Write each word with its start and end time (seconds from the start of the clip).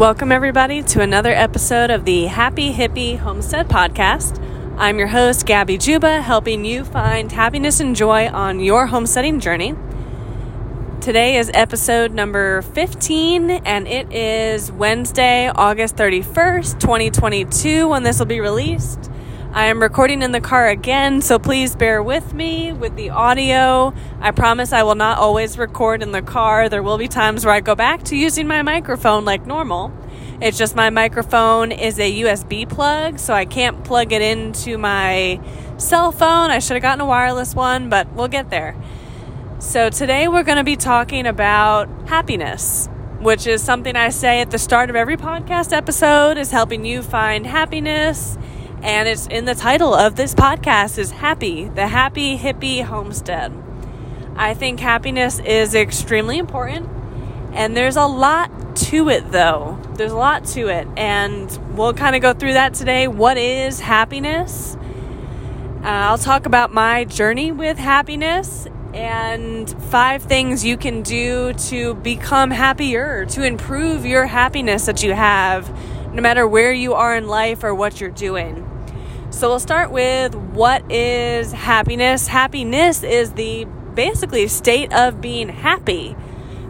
Welcome, 0.00 0.32
everybody, 0.32 0.82
to 0.84 1.02
another 1.02 1.30
episode 1.30 1.90
of 1.90 2.06
the 2.06 2.24
Happy 2.24 2.72
Hippie 2.72 3.18
Homestead 3.18 3.68
Podcast. 3.68 4.42
I'm 4.78 4.98
your 4.98 5.08
host, 5.08 5.44
Gabby 5.44 5.76
Juba, 5.76 6.22
helping 6.22 6.64
you 6.64 6.86
find 6.86 7.30
happiness 7.30 7.80
and 7.80 7.94
joy 7.94 8.28
on 8.28 8.60
your 8.60 8.86
homesteading 8.86 9.40
journey. 9.40 9.74
Today 11.02 11.36
is 11.36 11.50
episode 11.52 12.14
number 12.14 12.62
15, 12.62 13.50
and 13.50 13.86
it 13.86 14.10
is 14.10 14.72
Wednesday, 14.72 15.48
August 15.54 15.96
31st, 15.96 16.80
2022, 16.80 17.86
when 17.86 18.02
this 18.02 18.18
will 18.18 18.24
be 18.24 18.40
released. 18.40 19.10
I 19.52 19.66
am 19.66 19.82
recording 19.82 20.22
in 20.22 20.30
the 20.30 20.40
car 20.40 20.68
again, 20.68 21.20
so 21.22 21.36
please 21.36 21.74
bear 21.74 22.00
with 22.04 22.34
me 22.34 22.72
with 22.72 22.94
the 22.94 23.10
audio. 23.10 23.92
I 24.20 24.30
promise 24.30 24.72
I 24.72 24.84
will 24.84 24.94
not 24.94 25.18
always 25.18 25.58
record 25.58 26.04
in 26.04 26.12
the 26.12 26.22
car. 26.22 26.68
There 26.68 26.84
will 26.84 26.98
be 26.98 27.08
times 27.08 27.44
where 27.44 27.52
I 27.52 27.58
go 27.60 27.74
back 27.74 28.04
to 28.04 28.16
using 28.16 28.46
my 28.46 28.62
microphone 28.62 29.24
like 29.24 29.46
normal. 29.46 29.92
It's 30.40 30.56
just 30.56 30.76
my 30.76 30.88
microphone 30.88 31.72
is 31.72 31.98
a 31.98 32.20
USB 32.20 32.68
plug, 32.68 33.18
so 33.18 33.34
I 33.34 33.44
can't 33.44 33.82
plug 33.82 34.12
it 34.12 34.22
into 34.22 34.78
my 34.78 35.40
cell 35.78 36.12
phone. 36.12 36.52
I 36.52 36.60
should 36.60 36.74
have 36.76 36.82
gotten 36.82 37.00
a 37.00 37.06
wireless 37.06 37.52
one, 37.52 37.88
but 37.88 38.08
we'll 38.12 38.28
get 38.28 38.50
there. 38.50 38.76
So, 39.58 39.90
today 39.90 40.28
we're 40.28 40.44
going 40.44 40.58
to 40.58 40.64
be 40.64 40.76
talking 40.76 41.26
about 41.26 41.88
happiness, 42.08 42.88
which 43.18 43.48
is 43.48 43.64
something 43.64 43.96
I 43.96 44.10
say 44.10 44.42
at 44.42 44.52
the 44.52 44.58
start 44.60 44.90
of 44.90 44.96
every 44.96 45.16
podcast 45.16 45.72
episode 45.72 46.38
is 46.38 46.52
helping 46.52 46.84
you 46.84 47.02
find 47.02 47.48
happiness 47.48 48.38
and 48.82 49.08
it's 49.08 49.26
in 49.26 49.44
the 49.44 49.54
title 49.54 49.94
of 49.94 50.16
this 50.16 50.34
podcast 50.34 50.98
is 50.98 51.10
happy 51.10 51.68
the 51.68 51.86
happy 51.88 52.38
hippie 52.38 52.82
homestead. 52.82 53.52
I 54.36 54.54
think 54.54 54.80
happiness 54.80 55.38
is 55.38 55.74
extremely 55.74 56.38
important 56.38 56.88
and 57.52 57.76
there's 57.76 57.96
a 57.96 58.06
lot 58.06 58.76
to 58.76 59.08
it 59.08 59.32
though. 59.32 59.78
There's 59.94 60.12
a 60.12 60.16
lot 60.16 60.44
to 60.46 60.68
it 60.68 60.88
and 60.96 61.76
we'll 61.76 61.94
kind 61.94 62.16
of 62.16 62.22
go 62.22 62.32
through 62.32 62.54
that 62.54 62.74
today. 62.74 63.06
What 63.08 63.36
is 63.36 63.80
happiness? 63.80 64.76
Uh, 65.82 65.88
i'll 65.88 66.18
talk 66.18 66.44
about 66.44 66.74
my 66.74 67.04
journey 67.04 67.50
with 67.52 67.78
happiness 67.78 68.66
and 68.92 69.70
five 69.84 70.22
things 70.22 70.62
you 70.62 70.76
can 70.76 71.00
do 71.00 71.54
to 71.54 71.94
become 71.94 72.50
happier 72.50 73.24
to 73.24 73.42
improve 73.42 74.04
your 74.04 74.26
happiness 74.26 74.84
that 74.84 75.02
you 75.02 75.14
have 75.14 75.70
no 76.12 76.20
matter 76.20 76.46
where 76.46 76.70
you 76.70 76.92
are 76.92 77.16
in 77.16 77.28
life 77.28 77.64
or 77.64 77.74
what 77.74 77.98
you're 77.98 78.10
doing 78.10 78.69
so 79.40 79.48
we'll 79.48 79.58
start 79.58 79.90
with 79.90 80.34
what 80.34 80.92
is 80.92 81.52
happiness? 81.52 82.26
Happiness 82.26 83.02
is 83.02 83.32
the 83.32 83.64
basically 83.94 84.46
state 84.48 84.92
of 84.92 85.22
being 85.22 85.48
happy. 85.48 86.14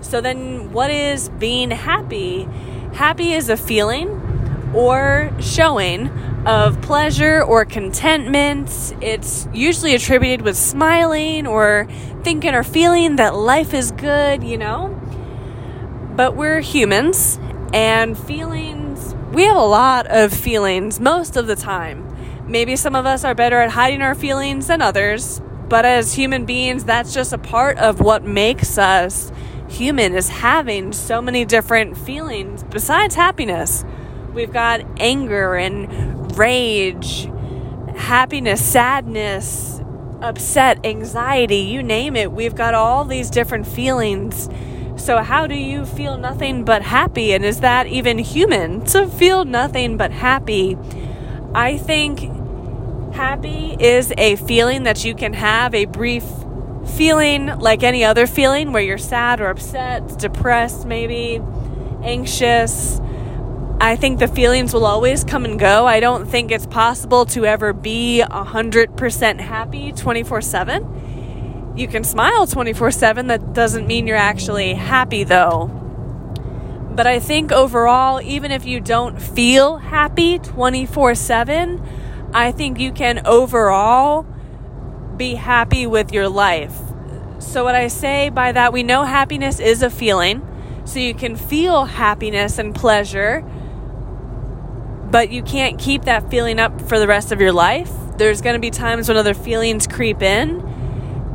So 0.02 0.20
then 0.20 0.70
what 0.70 0.88
is 0.88 1.30
being 1.30 1.72
happy? 1.72 2.44
Happy 2.94 3.32
is 3.32 3.48
a 3.48 3.56
feeling 3.56 4.08
or 4.72 5.32
showing 5.40 6.10
of 6.46 6.80
pleasure 6.80 7.42
or 7.42 7.64
contentment. 7.64 8.94
It's 9.00 9.48
usually 9.52 9.96
attributed 9.96 10.42
with 10.42 10.56
smiling 10.56 11.48
or 11.48 11.88
thinking 12.22 12.54
or 12.54 12.62
feeling 12.62 13.16
that 13.16 13.34
life 13.34 13.74
is 13.74 13.90
good, 13.90 14.44
you 14.44 14.56
know? 14.56 14.96
But 16.14 16.36
we're 16.36 16.60
humans 16.60 17.40
and 17.72 18.16
feelings, 18.16 19.16
we 19.32 19.42
have 19.42 19.56
a 19.56 19.60
lot 19.60 20.06
of 20.06 20.32
feelings 20.32 21.00
most 21.00 21.36
of 21.36 21.48
the 21.48 21.56
time. 21.56 22.09
Maybe 22.50 22.74
some 22.74 22.96
of 22.96 23.06
us 23.06 23.24
are 23.24 23.32
better 23.32 23.60
at 23.60 23.70
hiding 23.70 24.02
our 24.02 24.16
feelings 24.16 24.66
than 24.66 24.82
others, 24.82 25.40
but 25.68 25.84
as 25.84 26.14
human 26.14 26.46
beings, 26.46 26.82
that's 26.82 27.14
just 27.14 27.32
a 27.32 27.38
part 27.38 27.78
of 27.78 28.00
what 28.00 28.24
makes 28.24 28.76
us 28.76 29.30
human 29.68 30.16
is 30.16 30.28
having 30.28 30.92
so 30.92 31.22
many 31.22 31.44
different 31.44 31.96
feelings 31.96 32.64
besides 32.64 33.14
happiness. 33.14 33.84
We've 34.34 34.52
got 34.52 34.80
anger 34.98 35.54
and 35.54 36.36
rage, 36.36 37.30
happiness, 37.94 38.60
sadness, 38.60 39.80
upset, 40.20 40.84
anxiety, 40.84 41.58
you 41.58 41.84
name 41.84 42.16
it. 42.16 42.32
We've 42.32 42.56
got 42.56 42.74
all 42.74 43.04
these 43.04 43.30
different 43.30 43.68
feelings. 43.68 44.48
So, 44.96 45.18
how 45.18 45.46
do 45.46 45.54
you 45.54 45.86
feel 45.86 46.18
nothing 46.18 46.64
but 46.64 46.82
happy? 46.82 47.32
And 47.32 47.44
is 47.44 47.60
that 47.60 47.86
even 47.86 48.18
human 48.18 48.84
to 48.86 49.06
feel 49.06 49.44
nothing 49.44 49.96
but 49.96 50.10
happy? 50.10 50.76
I 51.54 51.78
think 51.78 52.39
Happy 53.20 53.76
is 53.78 54.14
a 54.16 54.36
feeling 54.36 54.84
that 54.84 55.04
you 55.04 55.14
can 55.14 55.34
have, 55.34 55.74
a 55.74 55.84
brief 55.84 56.24
feeling 56.96 57.48
like 57.58 57.82
any 57.82 58.02
other 58.02 58.26
feeling 58.26 58.72
where 58.72 58.82
you're 58.82 58.96
sad 58.96 59.42
or 59.42 59.50
upset, 59.50 60.18
depressed, 60.18 60.86
maybe 60.86 61.38
anxious. 62.02 62.98
I 63.78 63.96
think 63.96 64.20
the 64.20 64.26
feelings 64.26 64.72
will 64.72 64.86
always 64.86 65.22
come 65.22 65.44
and 65.44 65.58
go. 65.58 65.86
I 65.86 66.00
don't 66.00 66.24
think 66.24 66.50
it's 66.50 66.64
possible 66.64 67.26
to 67.26 67.44
ever 67.44 67.74
be 67.74 68.24
100% 68.26 69.38
happy 69.38 69.92
24 69.92 70.40
7. 70.40 71.74
You 71.76 71.88
can 71.88 72.04
smile 72.04 72.46
24 72.46 72.90
7. 72.90 73.26
That 73.26 73.52
doesn't 73.52 73.86
mean 73.86 74.06
you're 74.06 74.16
actually 74.16 74.72
happy, 74.72 75.24
though. 75.24 75.66
But 76.94 77.06
I 77.06 77.18
think 77.18 77.52
overall, 77.52 78.22
even 78.22 78.50
if 78.50 78.64
you 78.64 78.80
don't 78.80 79.20
feel 79.20 79.76
happy 79.76 80.38
24 80.38 81.14
7, 81.14 81.86
I 82.32 82.52
think 82.52 82.78
you 82.78 82.92
can 82.92 83.26
overall 83.26 84.24
be 85.16 85.34
happy 85.34 85.86
with 85.86 86.12
your 86.12 86.28
life. 86.28 86.76
So, 87.40 87.64
what 87.64 87.74
I 87.74 87.88
say 87.88 88.28
by 88.28 88.52
that, 88.52 88.72
we 88.72 88.82
know 88.82 89.02
happiness 89.02 89.58
is 89.58 89.82
a 89.82 89.90
feeling. 89.90 90.46
So, 90.84 91.00
you 91.00 91.12
can 91.12 91.34
feel 91.34 91.86
happiness 91.86 92.58
and 92.58 92.74
pleasure, 92.74 93.44
but 95.10 95.30
you 95.30 95.42
can't 95.42 95.78
keep 95.78 96.02
that 96.04 96.30
feeling 96.30 96.60
up 96.60 96.80
for 96.82 96.98
the 96.98 97.08
rest 97.08 97.32
of 97.32 97.40
your 97.40 97.52
life. 97.52 97.90
There's 98.16 98.40
going 98.40 98.54
to 98.54 98.60
be 98.60 98.70
times 98.70 99.08
when 99.08 99.16
other 99.16 99.34
feelings 99.34 99.86
creep 99.86 100.22
in. 100.22 100.60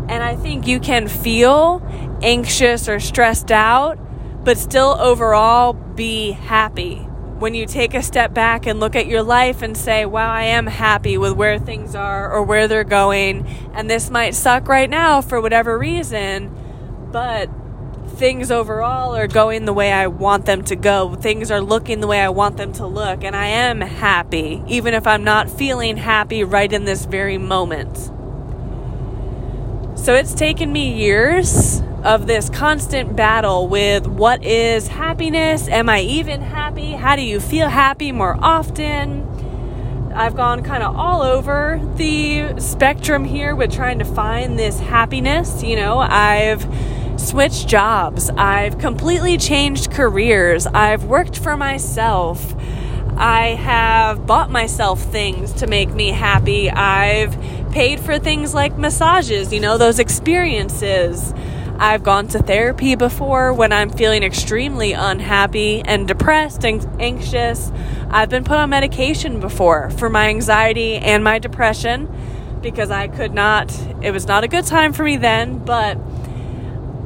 And 0.08 0.24
I 0.24 0.36
think 0.36 0.68
you 0.68 0.80
can 0.80 1.08
feel 1.08 1.82
anxious 2.22 2.88
or 2.88 3.00
stressed 3.00 3.52
out, 3.52 3.98
but 4.46 4.58
still 4.58 4.96
overall 5.00 5.74
be 5.74 6.32
happy 6.32 7.06
when 7.40 7.54
you 7.54 7.66
take 7.66 7.94
a 7.94 8.02
step 8.02 8.34
back 8.34 8.66
and 8.66 8.80
look 8.80 8.96
at 8.96 9.08
your 9.08 9.22
life 9.22 9.62
and 9.62 9.76
say, 9.76 10.06
wow, 10.06 10.32
I 10.32 10.44
am 10.44 10.68
happy 10.68 11.18
with 11.18 11.34
where 11.34 11.60
things 11.60 11.94
are 11.94 12.32
or 12.32 12.44
where 12.44 12.68
they're 12.68 12.84
going, 12.84 13.46
and 13.74 13.90
this 13.90 14.10
might 14.10 14.34
suck 14.36 14.68
right 14.68 14.90
now 14.90 15.22
for 15.22 15.42
whatever 15.42 15.78
reason, 15.78 16.56
but 17.12 17.50
things 18.08 18.52
overall 18.52 19.16
are 19.16 19.28
going 19.28 19.66
the 19.66 19.74
way 19.74 19.92
I 19.92 20.08
want 20.08 20.46
them 20.46 20.64
to 20.66 20.76
go. 20.78 21.16
Things 21.16 21.52
are 21.52 21.60
looking 21.60 22.00
the 22.00 22.08
way 22.08 22.22
I 22.22 22.30
want 22.30 22.56
them 22.56 22.72
to 22.74 22.88
look, 22.88 23.24
and 23.24 23.36
I 23.36 23.48
am 23.48 23.82
happy, 23.82 24.64
even 24.68 24.94
if 24.94 25.06
I'm 25.06 25.24
not 25.24 25.50
feeling 25.50 25.98
happy 25.98 26.44
right 26.44 26.72
in 26.72 26.86
this 26.86 27.06
very 27.06 27.38
moment. 27.38 27.98
So 29.98 30.14
it's 30.14 30.34
taken 30.34 30.72
me 30.72 30.94
years 30.94 31.82
of 32.06 32.28
this 32.28 32.50
constant 32.52 33.16
battle 33.16 33.68
with 33.68 34.06
what 34.06 34.46
is 34.46 34.88
happiness? 34.88 35.68
Am 35.68 35.90
I 35.90 36.02
even 36.02 36.40
happy? 36.40 36.92
How 36.92 37.16
do 37.16 37.24
you 37.24 37.40
feel 37.40 37.68
happy 37.68 38.12
more 38.12 38.38
often? 38.40 39.24
I've 40.14 40.36
gone 40.36 40.62
kind 40.64 40.84
of 40.84 40.96
all 40.96 41.24
over 41.24 41.82
the 41.96 42.60
spectrum 42.60 43.26
here 43.26 43.56
with 43.56 43.74
trying 43.74 43.98
to 44.00 44.06
find 44.06 44.58
this 44.58 44.80
happiness. 44.80 45.64
You 45.64 45.78
know, 45.78 45.98
I've 45.98 46.66
switched 47.20 47.68
jobs, 47.68 48.30
I've 48.30 48.78
completely 48.78 49.38
changed 49.38 49.92
careers, 49.92 50.68
I've 50.68 51.06
worked 51.06 51.40
for 51.40 51.58
myself. 51.58 52.56
I 53.18 53.56
have 53.56 54.28
bought 54.28 54.52
myself 54.52 55.02
things 55.02 55.54
to 55.54 55.68
make 55.68 55.90
me 55.90 56.10
happy. 56.10 56.70
I've 56.70 57.36
paid 57.72 58.00
for 58.00 58.20
things 58.20 58.54
like 58.54 58.78
massages, 58.78 59.52
you 59.52 59.60
know, 59.60 59.78
those 59.78 60.00
experiences. 60.00 61.34
I've 61.78 62.04
gone 62.04 62.28
to 62.30 62.40
therapy 62.40 62.96
before 62.96 63.52
when 63.52 63.74
I'm 63.74 63.90
feeling 63.90 64.24
extremely 64.24 64.94
unhappy 64.94 65.82
and 65.82 66.08
depressed 66.08 66.64
and 66.64 66.86
anxious. 67.02 67.72
I've 68.10 68.30
been 68.30 68.44
put 68.44 68.58
on 68.58 68.70
medication 68.70 69.40
before 69.40 69.90
for 69.90 70.10
my 70.10 70.30
anxiety 70.30 70.96
and 70.96 71.24
my 71.24 71.40
depression 71.40 72.10
because 72.62 72.92
I 72.92 73.10
could 73.10 73.34
not, 73.34 73.78
it 74.02 74.12
was 74.12 74.26
not 74.26 74.44
a 74.44 74.48
good 74.48 74.66
time 74.66 74.94
for 74.94 75.04
me 75.04 75.18
then, 75.18 75.60
but 75.60 75.98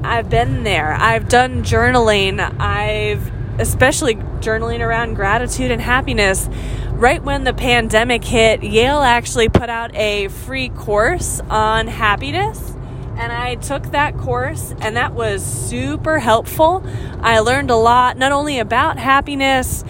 I've 0.03 0.29
been 0.29 0.63
there. 0.63 0.93
I've 0.93 1.27
done 1.27 1.63
journaling. 1.63 2.39
I've 2.59 3.31
especially 3.59 4.15
journaling 4.15 4.79
around 4.79 5.15
gratitude 5.15 5.71
and 5.71 5.81
happiness. 5.81 6.47
Right 6.91 7.21
when 7.21 7.43
the 7.43 7.53
pandemic 7.53 8.23
hit, 8.23 8.63
Yale 8.63 9.01
actually 9.01 9.49
put 9.49 9.69
out 9.69 9.93
a 9.95 10.27
free 10.27 10.69
course 10.69 11.41
on 11.49 11.87
happiness 11.87 12.75
and 13.19 13.33
I 13.33 13.55
took 13.55 13.91
that 13.91 14.17
course, 14.17 14.73
and 14.79 14.95
that 14.95 15.13
was 15.13 15.43
super 15.45 16.19
helpful. 16.19 16.81
I 17.19 17.39
learned 17.39 17.69
a 17.69 17.75
lot, 17.75 18.17
not 18.17 18.31
only 18.31 18.59
about 18.59 18.97
happiness, 18.97 19.83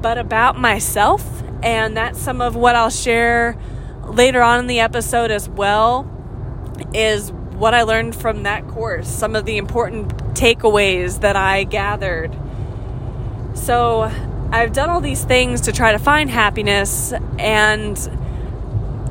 but 0.00 0.16
about 0.16 0.58
myself, 0.58 1.42
and 1.62 1.94
that's 1.94 2.18
some 2.18 2.40
of 2.40 2.56
what 2.56 2.74
I'll 2.74 2.88
share 2.88 3.58
later 4.06 4.40
on 4.40 4.60
in 4.60 4.66
the 4.66 4.80
episode 4.80 5.30
as 5.30 5.46
well. 5.46 6.10
Is 6.94 7.32
what 7.32 7.74
I 7.74 7.82
learned 7.82 8.16
from 8.16 8.44
that 8.44 8.66
course, 8.66 9.08
some 9.08 9.36
of 9.36 9.44
the 9.44 9.58
important 9.58 10.08
takeaways 10.34 11.20
that 11.20 11.36
I 11.36 11.64
gathered. 11.64 12.34
So 13.52 14.10
I've 14.50 14.72
done 14.72 14.88
all 14.88 15.02
these 15.02 15.22
things 15.22 15.60
to 15.62 15.72
try 15.72 15.92
to 15.92 15.98
find 15.98 16.30
happiness, 16.30 17.12
and 17.38 17.98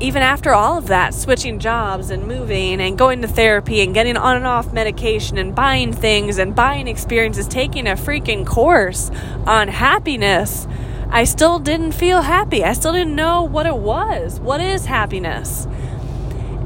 even 0.04 0.20
after 0.22 0.52
all 0.52 0.76
of 0.76 0.88
that, 0.88 1.14
switching 1.14 1.58
jobs 1.58 2.10
and 2.10 2.26
moving 2.26 2.78
and 2.78 2.98
going 2.98 3.22
to 3.22 3.26
therapy 3.26 3.80
and 3.80 3.94
getting 3.94 4.18
on 4.18 4.36
and 4.36 4.46
off 4.46 4.70
medication 4.70 5.38
and 5.38 5.54
buying 5.54 5.94
things 5.94 6.36
and 6.36 6.54
buying 6.54 6.86
experiences, 6.86 7.48
taking 7.48 7.86
a 7.86 7.92
freaking 7.92 8.46
course 8.46 9.10
on 9.46 9.68
happiness, 9.68 10.68
I 11.08 11.24
still 11.24 11.58
didn't 11.58 11.92
feel 11.92 12.20
happy. 12.20 12.62
I 12.62 12.74
still 12.74 12.92
didn't 12.92 13.16
know 13.16 13.44
what 13.44 13.64
it 13.64 13.78
was. 13.78 14.38
What 14.40 14.60
is 14.60 14.84
happiness? 14.84 15.66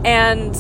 And 0.04 0.56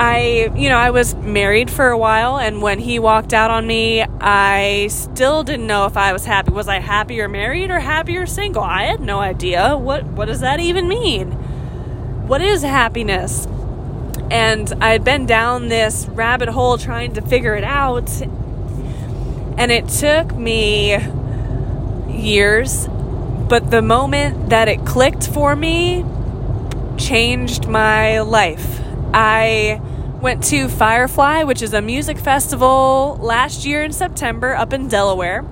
I, 0.00 0.50
you 0.56 0.70
know, 0.70 0.78
I 0.78 0.92
was 0.92 1.14
married 1.14 1.70
for 1.70 1.88
a 1.88 1.98
while, 1.98 2.38
and 2.38 2.62
when 2.62 2.78
he 2.78 2.98
walked 2.98 3.34
out 3.34 3.50
on 3.50 3.66
me, 3.66 4.00
I 4.02 4.86
still 4.88 5.42
didn't 5.42 5.66
know 5.66 5.84
if 5.84 5.94
I 5.98 6.14
was 6.14 6.24
happy. 6.24 6.52
Was 6.52 6.68
I 6.68 6.78
happy 6.78 7.20
or 7.20 7.28
married 7.28 7.70
or 7.70 7.80
happy 7.80 8.16
or 8.16 8.24
single? 8.24 8.62
I 8.62 8.84
had 8.84 9.00
no 9.00 9.18
idea. 9.18 9.76
What 9.76 10.06
what 10.06 10.24
does 10.24 10.40
that 10.40 10.58
even 10.58 10.88
mean? 10.88 11.32
What 12.26 12.40
is 12.40 12.62
happiness? 12.62 13.46
And 14.30 14.72
I 14.80 14.92
had 14.92 15.04
been 15.04 15.26
down 15.26 15.68
this 15.68 16.06
rabbit 16.06 16.48
hole 16.48 16.78
trying 16.78 17.12
to 17.12 17.20
figure 17.20 17.54
it 17.54 17.64
out, 17.64 18.10
and 18.22 19.70
it 19.70 19.86
took 19.88 20.34
me 20.34 20.96
years, 22.08 22.88
but 23.50 23.70
the 23.70 23.82
moment 23.82 24.48
that 24.48 24.66
it 24.66 24.86
clicked 24.86 25.28
for 25.28 25.54
me 25.54 26.06
changed 26.96 27.68
my 27.68 28.20
life. 28.20 28.80
I 29.12 29.82
went 30.20 30.44
to 30.44 30.68
Firefly, 30.68 31.44
which 31.44 31.62
is 31.62 31.72
a 31.72 31.80
music 31.80 32.18
festival 32.18 33.18
last 33.22 33.64
year 33.64 33.82
in 33.82 33.92
September 33.92 34.54
up 34.54 34.72
in 34.72 34.86
Delaware. 34.86 35.46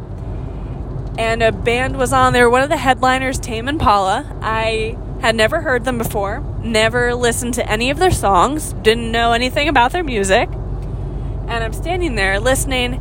And 1.18 1.42
a 1.42 1.52
band 1.52 1.96
was 1.96 2.12
on 2.12 2.34
there. 2.34 2.50
One 2.50 2.62
of 2.62 2.68
the 2.68 2.76
headliners, 2.76 3.38
Tame 3.38 3.66
Impala. 3.66 4.26
I 4.42 4.96
had 5.20 5.34
never 5.34 5.62
heard 5.62 5.84
them 5.84 5.98
before, 5.98 6.44
never 6.62 7.14
listened 7.14 7.54
to 7.54 7.68
any 7.68 7.90
of 7.90 7.98
their 7.98 8.10
songs, 8.10 8.74
didn't 8.74 9.10
know 9.10 9.32
anything 9.32 9.68
about 9.68 9.92
their 9.92 10.04
music. 10.04 10.48
And 10.50 11.64
I'm 11.64 11.72
standing 11.72 12.14
there 12.14 12.38
listening, 12.38 13.00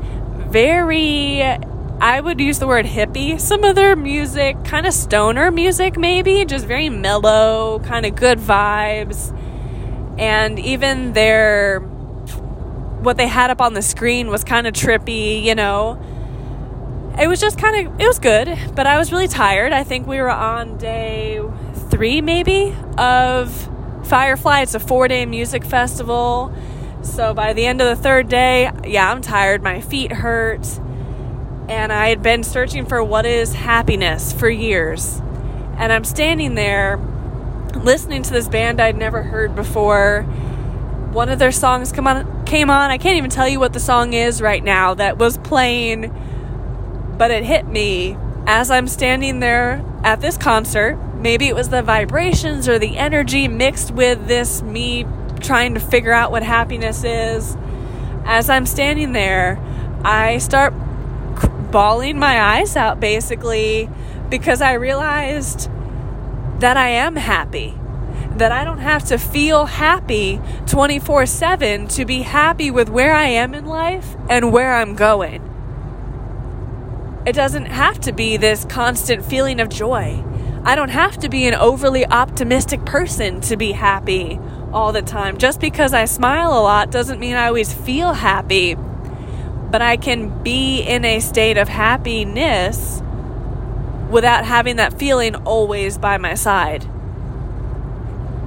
very, 0.49 1.43
I 1.43 2.21
would 2.21 2.39
use 2.39 2.59
the 2.59 2.65
word 2.65 2.85
hippie. 2.85 3.39
Some 3.39 3.65
of 3.65 3.75
their 3.75 3.95
music, 3.95 4.63
kind 4.63 4.87
of 4.87 4.93
stoner 4.93 5.51
music, 5.51 5.97
maybe, 5.97 6.45
just 6.45 6.65
very 6.65 6.89
mellow, 6.89 7.79
kind 7.79 8.05
of 8.05 8.15
good 8.15 8.39
vibes 8.39 9.37
and 10.17 10.59
even 10.59 11.13
their 11.13 11.79
what 13.01 13.17
they 13.17 13.27
had 13.27 13.49
up 13.51 13.61
on 13.61 13.73
the 13.73 13.81
screen 13.81 14.29
was 14.29 14.43
kind 14.43 14.67
of 14.67 14.73
trippy, 14.73 15.43
you 15.43 15.55
know. 15.55 16.01
It 17.19 17.27
was 17.27 17.39
just 17.39 17.57
kind 17.57 17.87
of 17.87 17.99
it 17.99 18.05
was 18.07 18.19
good, 18.19 18.57
but 18.75 18.85
I 18.85 18.97
was 18.97 19.11
really 19.11 19.27
tired. 19.27 19.73
I 19.73 19.83
think 19.83 20.07
we 20.07 20.19
were 20.19 20.29
on 20.29 20.77
day 20.77 21.41
3 21.89 22.21
maybe 22.21 22.75
of 22.97 23.69
Firefly. 24.07 24.61
It's 24.61 24.75
a 24.75 24.79
4-day 24.79 25.25
music 25.25 25.63
festival. 25.63 26.53
So 27.01 27.33
by 27.33 27.53
the 27.53 27.65
end 27.65 27.81
of 27.81 27.95
the 27.95 28.01
third 28.01 28.29
day, 28.29 28.71
yeah, 28.85 29.11
I'm 29.11 29.21
tired. 29.21 29.63
My 29.63 29.81
feet 29.81 30.11
hurt. 30.11 30.67
And 31.69 31.91
I 31.91 32.09
had 32.09 32.23
been 32.23 32.43
searching 32.43 32.85
for 32.85 33.03
what 33.03 33.25
is 33.25 33.53
happiness 33.53 34.31
for 34.31 34.49
years. 34.49 35.21
And 35.77 35.91
I'm 35.91 36.03
standing 36.03 36.55
there 36.55 36.97
listening 37.75 38.23
to 38.23 38.31
this 38.31 38.47
band 38.47 38.81
I'd 38.81 38.97
never 38.97 39.23
heard 39.23 39.55
before. 39.55 40.23
One 41.11 41.29
of 41.29 41.39
their 41.39 41.51
songs 41.51 41.91
come 41.91 42.07
on 42.07 42.45
came 42.45 42.69
on. 42.69 42.91
I 42.91 42.97
can't 42.97 43.17
even 43.17 43.29
tell 43.29 43.47
you 43.47 43.59
what 43.59 43.73
the 43.73 43.79
song 43.79 44.13
is 44.13 44.41
right 44.41 44.63
now 44.63 44.93
that 44.93 45.17
was 45.17 45.37
playing, 45.37 46.13
but 47.17 47.31
it 47.31 47.43
hit 47.43 47.67
me 47.67 48.17
as 48.45 48.71
I'm 48.71 48.87
standing 48.87 49.39
there 49.39 49.83
at 50.03 50.21
this 50.21 50.37
concert. 50.37 50.97
Maybe 51.15 51.47
it 51.47 51.55
was 51.55 51.69
the 51.69 51.81
vibrations 51.81 52.69
or 52.69 52.79
the 52.79 52.97
energy 52.97 53.47
mixed 53.47 53.91
with 53.91 54.27
this 54.27 54.61
me 54.61 55.05
trying 55.39 55.73
to 55.73 55.79
figure 55.79 56.13
out 56.13 56.31
what 56.31 56.43
happiness 56.43 57.03
is. 57.03 57.57
As 58.25 58.49
I'm 58.49 58.65
standing 58.65 59.13
there, 59.13 59.59
I 60.03 60.37
start 60.37 60.73
bawling 61.71 62.17
my 62.17 62.39
eyes 62.39 62.75
out 62.75 62.99
basically 62.99 63.89
because 64.29 64.61
I 64.61 64.73
realized 64.73 65.69
that 66.59 66.77
I 66.77 66.89
am 66.89 67.15
happy. 67.15 67.77
That 68.37 68.51
I 68.51 68.63
don't 68.63 68.79
have 68.79 69.05
to 69.05 69.17
feel 69.17 69.65
happy 69.65 70.39
24 70.67 71.25
7 71.25 71.87
to 71.89 72.05
be 72.05 72.21
happy 72.21 72.69
with 72.71 72.89
where 72.89 73.13
I 73.13 73.25
am 73.25 73.53
in 73.53 73.65
life 73.65 74.15
and 74.29 74.51
where 74.51 74.75
I'm 74.75 74.95
going. 74.95 75.43
It 77.25 77.33
doesn't 77.33 77.65
have 77.65 77.99
to 78.01 78.11
be 78.11 78.37
this 78.37 78.63
constant 78.65 79.25
feeling 79.25 79.59
of 79.59 79.69
joy. 79.69 80.23
I 80.63 80.75
don't 80.75 80.89
have 80.89 81.17
to 81.19 81.29
be 81.29 81.47
an 81.47 81.55
overly 81.55 82.05
optimistic 82.05 82.85
person 82.85 83.41
to 83.41 83.57
be 83.57 83.71
happy 83.71 84.39
all 84.71 84.91
the 84.91 85.01
time. 85.01 85.37
Just 85.37 85.59
because 85.59 85.93
I 85.93 86.05
smile 86.05 86.51
a 86.51 86.61
lot 86.61 86.91
doesn't 86.91 87.19
mean 87.19 87.35
I 87.35 87.47
always 87.47 87.73
feel 87.73 88.13
happy. 88.13 88.75
But 88.75 89.81
I 89.81 89.97
can 89.97 90.43
be 90.43 90.81
in 90.81 91.03
a 91.03 91.19
state 91.19 91.57
of 91.57 91.67
happiness 91.67 93.01
without 94.09 94.45
having 94.45 94.77
that 94.77 94.97
feeling 94.97 95.35
always 95.35 95.97
by 95.97 96.17
my 96.17 96.33
side. 96.33 96.89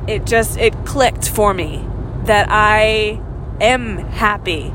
It 0.06 0.26
just 0.26 0.58
it 0.58 0.74
clicked 0.84 1.28
for 1.28 1.54
me 1.54 1.86
that 2.24 2.46
I 2.50 3.20
am 3.60 3.98
happy. 3.98 4.72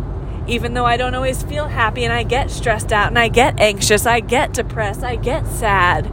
Even 0.48 0.76
though 0.76 0.86
I 0.86 0.96
don't 0.96 1.16
always 1.16 1.42
feel 1.42 1.66
happy 1.66 2.04
and 2.04 2.14
I 2.14 2.24
get 2.24 2.52
stressed 2.52 2.94
out 2.94 3.08
and 3.08 3.18
I 3.18 3.30
get 3.30 3.60
anxious, 3.60 4.06
I 4.06 4.20
get 4.20 4.54
depressed, 4.54 5.04
I 5.04 5.16
get 5.16 5.48
sad. 5.48 6.06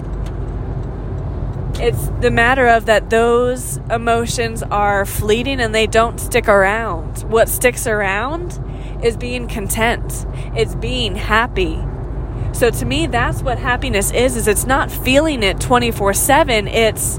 It's 1.79 2.09
the 2.21 2.31
matter 2.31 2.67
of 2.67 2.87
that 2.87 3.11
those 3.11 3.79
emotions 3.91 4.63
are 4.63 5.05
fleeting 5.05 5.61
and 5.61 5.75
they 5.75 5.87
don't 5.87 6.19
stick 6.19 6.49
around. 6.49 7.25
What 7.31 7.49
sticks 7.49 7.87
around 7.87 8.59
is 9.03 9.17
being 9.17 9.49
content. 9.49 10.27
It's 10.57 10.75
being 10.75 11.17
happy 11.17 11.83
so 12.53 12.71
to 12.71 12.85
me 12.85 13.07
that's 13.07 13.43
what 13.43 13.59
happiness 13.59 14.11
is 14.13 14.37
is 14.37 14.47
it's 14.47 14.67
not 14.67 14.91
feeling 14.91 15.43
it 15.43 15.59
24/7, 15.59 16.69
it's 16.69 17.19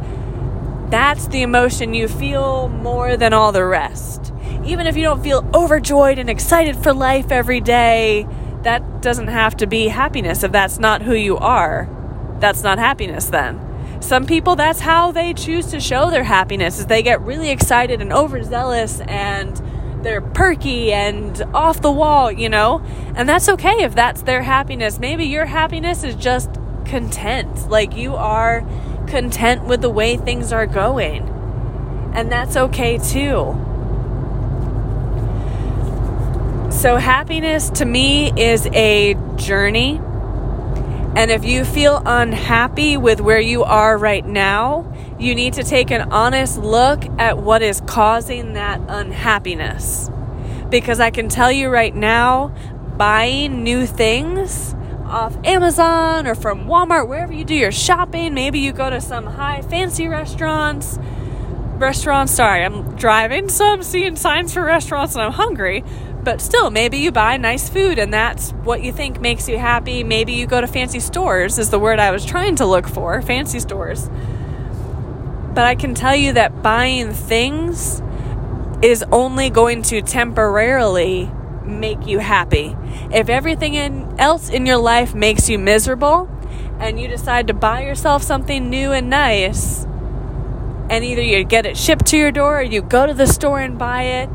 that's 0.89 1.27
the 1.27 1.41
emotion 1.41 1.93
you 1.93 2.07
feel 2.07 2.69
more 2.69 3.17
than 3.17 3.33
all 3.33 3.51
the 3.51 3.65
rest. 3.65 4.31
Even 4.63 4.85
if 4.85 4.95
you 4.95 5.03
don't 5.03 5.23
feel 5.23 5.49
overjoyed 5.53 6.19
and 6.19 6.29
excited 6.29 6.77
for 6.77 6.93
life 6.93 7.31
every 7.31 7.59
day, 7.59 8.27
that 8.61 9.01
doesn't 9.01 9.27
have 9.27 9.57
to 9.57 9.67
be 9.67 9.87
happiness 9.87 10.43
if 10.43 10.51
that's 10.51 10.79
not 10.79 11.01
who 11.01 11.13
you 11.13 11.37
are. 11.37 11.89
That's 12.39 12.63
not 12.63 12.77
happiness 12.77 13.25
then. 13.25 13.59
Some 14.01 14.25
people 14.25 14.55
that's 14.55 14.81
how 14.81 15.11
they 15.11 15.33
choose 15.33 15.67
to 15.67 15.79
show 15.79 16.09
their 16.09 16.25
happiness 16.25 16.77
is 16.77 16.85
they 16.85 17.01
get 17.01 17.21
really 17.21 17.49
excited 17.49 18.01
and 18.01 18.13
overzealous 18.13 19.01
and 19.07 19.61
they're 20.03 20.21
perky 20.21 20.91
and 20.93 21.41
off 21.53 21.81
the 21.81 21.91
wall, 21.91 22.31
you 22.31 22.49
know? 22.49 22.81
And 23.15 23.27
that's 23.27 23.49
okay 23.49 23.83
if 23.83 23.95
that's 23.95 24.21
their 24.23 24.43
happiness. 24.43 24.99
Maybe 24.99 25.25
your 25.25 25.45
happiness 25.45 26.03
is 26.03 26.15
just 26.15 26.49
content. 26.85 27.69
Like 27.69 27.95
you 27.95 28.15
are 28.15 28.65
content 29.07 29.63
with 29.65 29.81
the 29.81 29.89
way 29.89 30.17
things 30.17 30.51
are 30.51 30.67
going. 30.67 31.29
And 32.13 32.31
that's 32.31 32.55
okay 32.55 32.97
too. 32.97 33.59
So, 36.69 36.97
happiness 36.97 37.69
to 37.71 37.85
me 37.85 38.33
is 38.35 38.67
a 38.73 39.15
journey. 39.35 40.01
And 41.15 41.29
if 41.29 41.45
you 41.45 41.63
feel 41.63 42.01
unhappy 42.05 42.97
with 42.97 43.21
where 43.21 43.39
you 43.39 43.63
are 43.63 43.97
right 43.97 44.25
now, 44.25 44.91
you 45.23 45.35
need 45.35 45.53
to 45.53 45.63
take 45.63 45.89
an 45.89 46.01
honest 46.11 46.57
look 46.57 47.05
at 47.17 47.37
what 47.37 47.61
is 47.61 47.81
causing 47.85 48.53
that 48.53 48.81
unhappiness. 48.89 50.09
Because 50.69 50.99
I 50.99 51.11
can 51.11 51.29
tell 51.29 51.51
you 51.51 51.69
right 51.69 51.95
now, 51.95 52.53
buying 52.97 53.63
new 53.63 53.85
things 53.85 54.75
off 55.05 55.37
Amazon 55.45 56.27
or 56.27 56.35
from 56.35 56.65
Walmart, 56.65 57.07
wherever 57.07 57.31
you 57.31 57.45
do 57.45 57.55
your 57.55 57.71
shopping, 57.71 58.33
maybe 58.33 58.59
you 58.59 58.73
go 58.73 58.89
to 58.89 58.99
some 58.99 59.25
high 59.25 59.61
fancy 59.61 60.09
restaurants. 60.09 60.99
Restaurants, 61.77 62.33
sorry, 62.33 62.65
I'm 62.65 62.95
driving, 62.97 63.47
so 63.47 63.65
I'm 63.65 63.83
seeing 63.83 64.17
signs 64.17 64.53
for 64.53 64.63
restaurants 64.63 65.15
and 65.15 65.23
I'm 65.23 65.31
hungry. 65.31 65.85
But 66.21 66.41
still, 66.41 66.69
maybe 66.69 66.97
you 66.97 67.11
buy 67.11 67.37
nice 67.37 67.69
food 67.69 67.97
and 67.97 68.13
that's 68.13 68.51
what 68.51 68.83
you 68.83 68.91
think 68.91 69.21
makes 69.21 69.47
you 69.47 69.57
happy. 69.57 70.03
Maybe 70.03 70.33
you 70.33 70.47
go 70.47 70.59
to 70.59 70.67
fancy 70.67 70.99
stores, 70.99 71.57
is 71.59 71.69
the 71.69 71.79
word 71.79 71.99
I 71.99 72.11
was 72.11 72.25
trying 72.25 72.57
to 72.57 72.65
look 72.65 72.87
for 72.87 73.21
fancy 73.21 73.59
stores. 73.59 74.09
But 75.53 75.65
I 75.65 75.75
can 75.75 75.93
tell 75.93 76.15
you 76.15 76.33
that 76.33 76.63
buying 76.63 77.11
things 77.11 78.01
is 78.81 79.03
only 79.11 79.49
going 79.49 79.81
to 79.83 80.01
temporarily 80.01 81.31
make 81.63 82.05
you 82.07 82.19
happy. 82.19 82.75
If 83.11 83.29
everything 83.29 83.75
in, 83.75 84.15
else 84.19 84.49
in 84.49 84.65
your 84.65 84.77
life 84.77 85.13
makes 85.13 85.49
you 85.49 85.57
miserable 85.59 86.29
and 86.79 86.99
you 86.99 87.07
decide 87.07 87.47
to 87.47 87.53
buy 87.53 87.83
yourself 87.83 88.23
something 88.23 88.69
new 88.69 88.91
and 88.91 89.09
nice, 89.09 89.85
and 90.89 91.03
either 91.03 91.21
you 91.21 91.43
get 91.43 91.65
it 91.65 91.77
shipped 91.77 92.07
to 92.07 92.17
your 92.17 92.31
door 92.31 92.59
or 92.59 92.63
you 92.63 92.81
go 92.81 93.05
to 93.05 93.13
the 93.13 93.27
store 93.27 93.59
and 93.59 93.77
buy 93.77 94.03
it, 94.03 94.29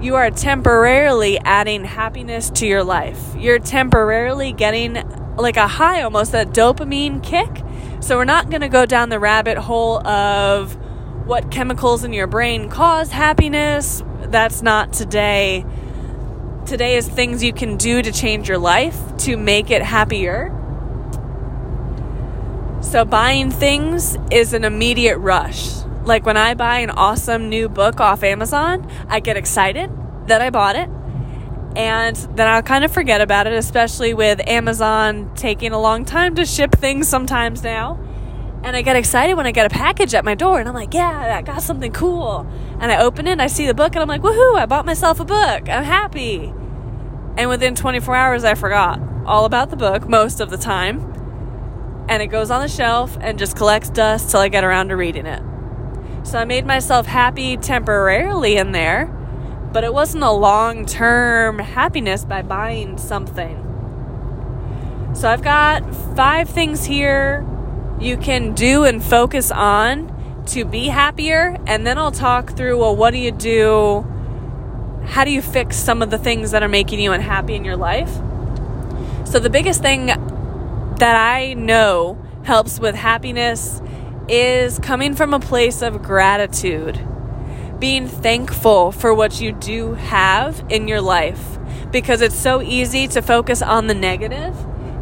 you 0.00 0.14
are 0.14 0.30
temporarily 0.30 1.38
adding 1.40 1.84
happiness 1.84 2.48
to 2.48 2.66
your 2.66 2.82
life. 2.82 3.34
You're 3.36 3.58
temporarily 3.58 4.52
getting 4.52 4.94
like 5.36 5.58
a 5.58 5.68
high 5.68 6.00
almost, 6.02 6.32
that 6.32 6.48
dopamine 6.48 7.22
kick. 7.22 7.62
So 8.00 8.16
we're 8.16 8.24
not 8.24 8.48
going 8.48 8.62
to 8.62 8.68
go 8.68 8.86
down 8.86 9.10
the 9.10 9.18
rabbit 9.18 9.58
hole 9.58 10.04
of 10.06 10.74
what 11.26 11.50
chemicals 11.50 12.02
in 12.02 12.14
your 12.14 12.26
brain 12.26 12.70
cause 12.70 13.10
happiness. 13.10 14.02
That's 14.22 14.62
not 14.62 14.92
today. 14.92 15.66
Today 16.64 16.96
is 16.96 17.06
things 17.06 17.44
you 17.44 17.52
can 17.52 17.76
do 17.76 18.00
to 18.00 18.10
change 18.10 18.48
your 18.48 18.58
life 18.58 18.98
to 19.18 19.36
make 19.36 19.70
it 19.70 19.82
happier. 19.82 20.56
So 22.80 23.04
buying 23.04 23.50
things 23.50 24.16
is 24.30 24.54
an 24.54 24.64
immediate 24.64 25.18
rush. 25.18 25.70
Like 26.04 26.24
when 26.24 26.38
I 26.38 26.54
buy 26.54 26.78
an 26.78 26.90
awesome 26.90 27.50
new 27.50 27.68
book 27.68 28.00
off 28.00 28.22
Amazon, 28.22 28.90
I 29.08 29.20
get 29.20 29.36
excited 29.36 29.90
that 30.26 30.40
I 30.40 30.48
bought 30.48 30.76
it 30.76 30.88
and 31.76 32.16
then 32.34 32.48
I'll 32.48 32.62
kind 32.62 32.84
of 32.84 32.92
forget 32.92 33.20
about 33.20 33.46
it, 33.46 33.52
especially 33.52 34.12
with 34.14 34.40
Amazon 34.48 35.30
taking 35.34 35.72
a 35.72 35.80
long 35.80 36.04
time 36.04 36.34
to 36.34 36.44
ship 36.44 36.72
things 36.72 37.08
sometimes 37.08 37.62
now. 37.62 37.98
And 38.62 38.76
I 38.76 38.82
get 38.82 38.96
excited 38.96 39.34
when 39.34 39.46
I 39.46 39.52
get 39.52 39.66
a 39.66 39.70
package 39.70 40.14
at 40.14 40.24
my 40.24 40.34
door, 40.34 40.60
and 40.60 40.68
I'm 40.68 40.74
like, 40.74 40.92
yeah, 40.92 41.36
I 41.36 41.42
got 41.42 41.62
something 41.62 41.92
cool. 41.92 42.46
And 42.78 42.92
I 42.92 43.00
open 43.00 43.26
it, 43.26 43.40
I 43.40 43.46
see 43.46 43.66
the 43.66 43.74
book, 43.74 43.94
and 43.94 44.02
I'm 44.02 44.08
like, 44.08 44.20
woohoo, 44.20 44.58
I 44.58 44.66
bought 44.66 44.84
myself 44.84 45.20
a 45.20 45.24
book. 45.24 45.68
I'm 45.68 45.84
happy. 45.84 46.52
And 47.38 47.48
within 47.48 47.74
24 47.74 48.14
hours, 48.14 48.44
I 48.44 48.54
forgot 48.54 49.00
all 49.24 49.44
about 49.44 49.70
the 49.70 49.76
book 49.76 50.08
most 50.08 50.40
of 50.40 50.50
the 50.50 50.58
time. 50.58 51.06
And 52.08 52.22
it 52.22 52.26
goes 52.26 52.50
on 52.50 52.60
the 52.60 52.68
shelf 52.68 53.16
and 53.20 53.38
just 53.38 53.56
collects 53.56 53.88
dust 53.88 54.30
till 54.30 54.40
I 54.40 54.48
get 54.48 54.64
around 54.64 54.88
to 54.88 54.96
reading 54.96 55.26
it. 55.26 55.42
So 56.24 56.38
I 56.38 56.44
made 56.44 56.66
myself 56.66 57.06
happy 57.06 57.56
temporarily 57.56 58.56
in 58.56 58.72
there 58.72 59.16
but 59.72 59.84
it 59.84 59.92
wasn't 59.92 60.24
a 60.24 60.30
long 60.30 60.86
term 60.86 61.58
happiness 61.58 62.24
by 62.24 62.42
buying 62.42 62.98
something. 62.98 63.66
So 65.14 65.28
I've 65.28 65.42
got 65.42 65.94
five 66.16 66.48
things 66.48 66.84
here 66.84 67.46
you 68.00 68.16
can 68.16 68.54
do 68.54 68.84
and 68.84 69.02
focus 69.02 69.50
on 69.50 70.16
to 70.46 70.64
be 70.64 70.86
happier, 70.86 71.56
and 71.66 71.86
then 71.86 71.98
I'll 71.98 72.10
talk 72.10 72.56
through 72.56 72.78
well, 72.78 72.96
what 72.96 73.10
do 73.12 73.18
you 73.18 73.30
do? 73.30 74.06
How 75.04 75.24
do 75.24 75.30
you 75.30 75.42
fix 75.42 75.76
some 75.76 76.02
of 76.02 76.10
the 76.10 76.18
things 76.18 76.50
that 76.52 76.62
are 76.62 76.68
making 76.68 77.00
you 77.00 77.12
unhappy 77.12 77.54
in 77.54 77.64
your 77.64 77.76
life? 77.76 78.10
So, 79.24 79.38
the 79.38 79.50
biggest 79.50 79.82
thing 79.82 80.06
that 80.06 81.16
I 81.16 81.54
know 81.54 82.18
helps 82.44 82.80
with 82.80 82.94
happiness 82.94 83.82
is 84.28 84.78
coming 84.78 85.14
from 85.14 85.34
a 85.34 85.40
place 85.40 85.82
of 85.82 86.02
gratitude 86.02 87.06
being 87.80 88.06
thankful 88.06 88.92
for 88.92 89.14
what 89.14 89.40
you 89.40 89.52
do 89.52 89.94
have 89.94 90.64
in 90.68 90.86
your 90.86 91.00
life 91.00 91.58
because 91.90 92.20
it's 92.20 92.36
so 92.36 92.62
easy 92.62 93.08
to 93.08 93.22
focus 93.22 93.62
on 93.62 93.86
the 93.86 93.94
negative 93.94 94.54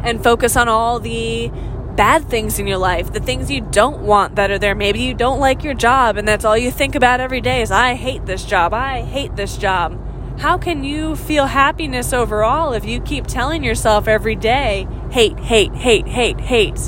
and 0.03 0.23
focus 0.23 0.55
on 0.55 0.67
all 0.69 0.99
the 0.99 1.51
bad 1.95 2.29
things 2.29 2.57
in 2.57 2.65
your 2.65 2.77
life, 2.77 3.11
the 3.11 3.19
things 3.19 3.51
you 3.51 3.59
don't 3.59 3.99
want 4.01 4.35
that 4.35 4.49
are 4.49 4.57
there. 4.57 4.73
Maybe 4.73 5.01
you 5.01 5.13
don't 5.13 5.39
like 5.39 5.63
your 5.63 5.73
job 5.73 6.15
and 6.17 6.27
that's 6.27 6.45
all 6.45 6.57
you 6.57 6.71
think 6.71 6.95
about 6.95 7.19
every 7.19 7.41
day 7.41 7.61
is 7.61 7.71
I 7.71 7.95
hate 7.95 8.25
this 8.25 8.45
job. 8.45 8.73
I 8.73 9.01
hate 9.01 9.35
this 9.35 9.57
job. 9.57 9.99
How 10.39 10.57
can 10.57 10.85
you 10.85 11.17
feel 11.17 11.47
happiness 11.47 12.13
overall 12.13 12.71
if 12.71 12.85
you 12.85 13.01
keep 13.01 13.27
telling 13.27 13.61
yourself 13.61 14.07
every 14.07 14.37
day, 14.37 14.87
hate, 15.11 15.37
hate, 15.37 15.73
hate, 15.73 16.07
hate, 16.07 16.39
hate? 16.39 16.79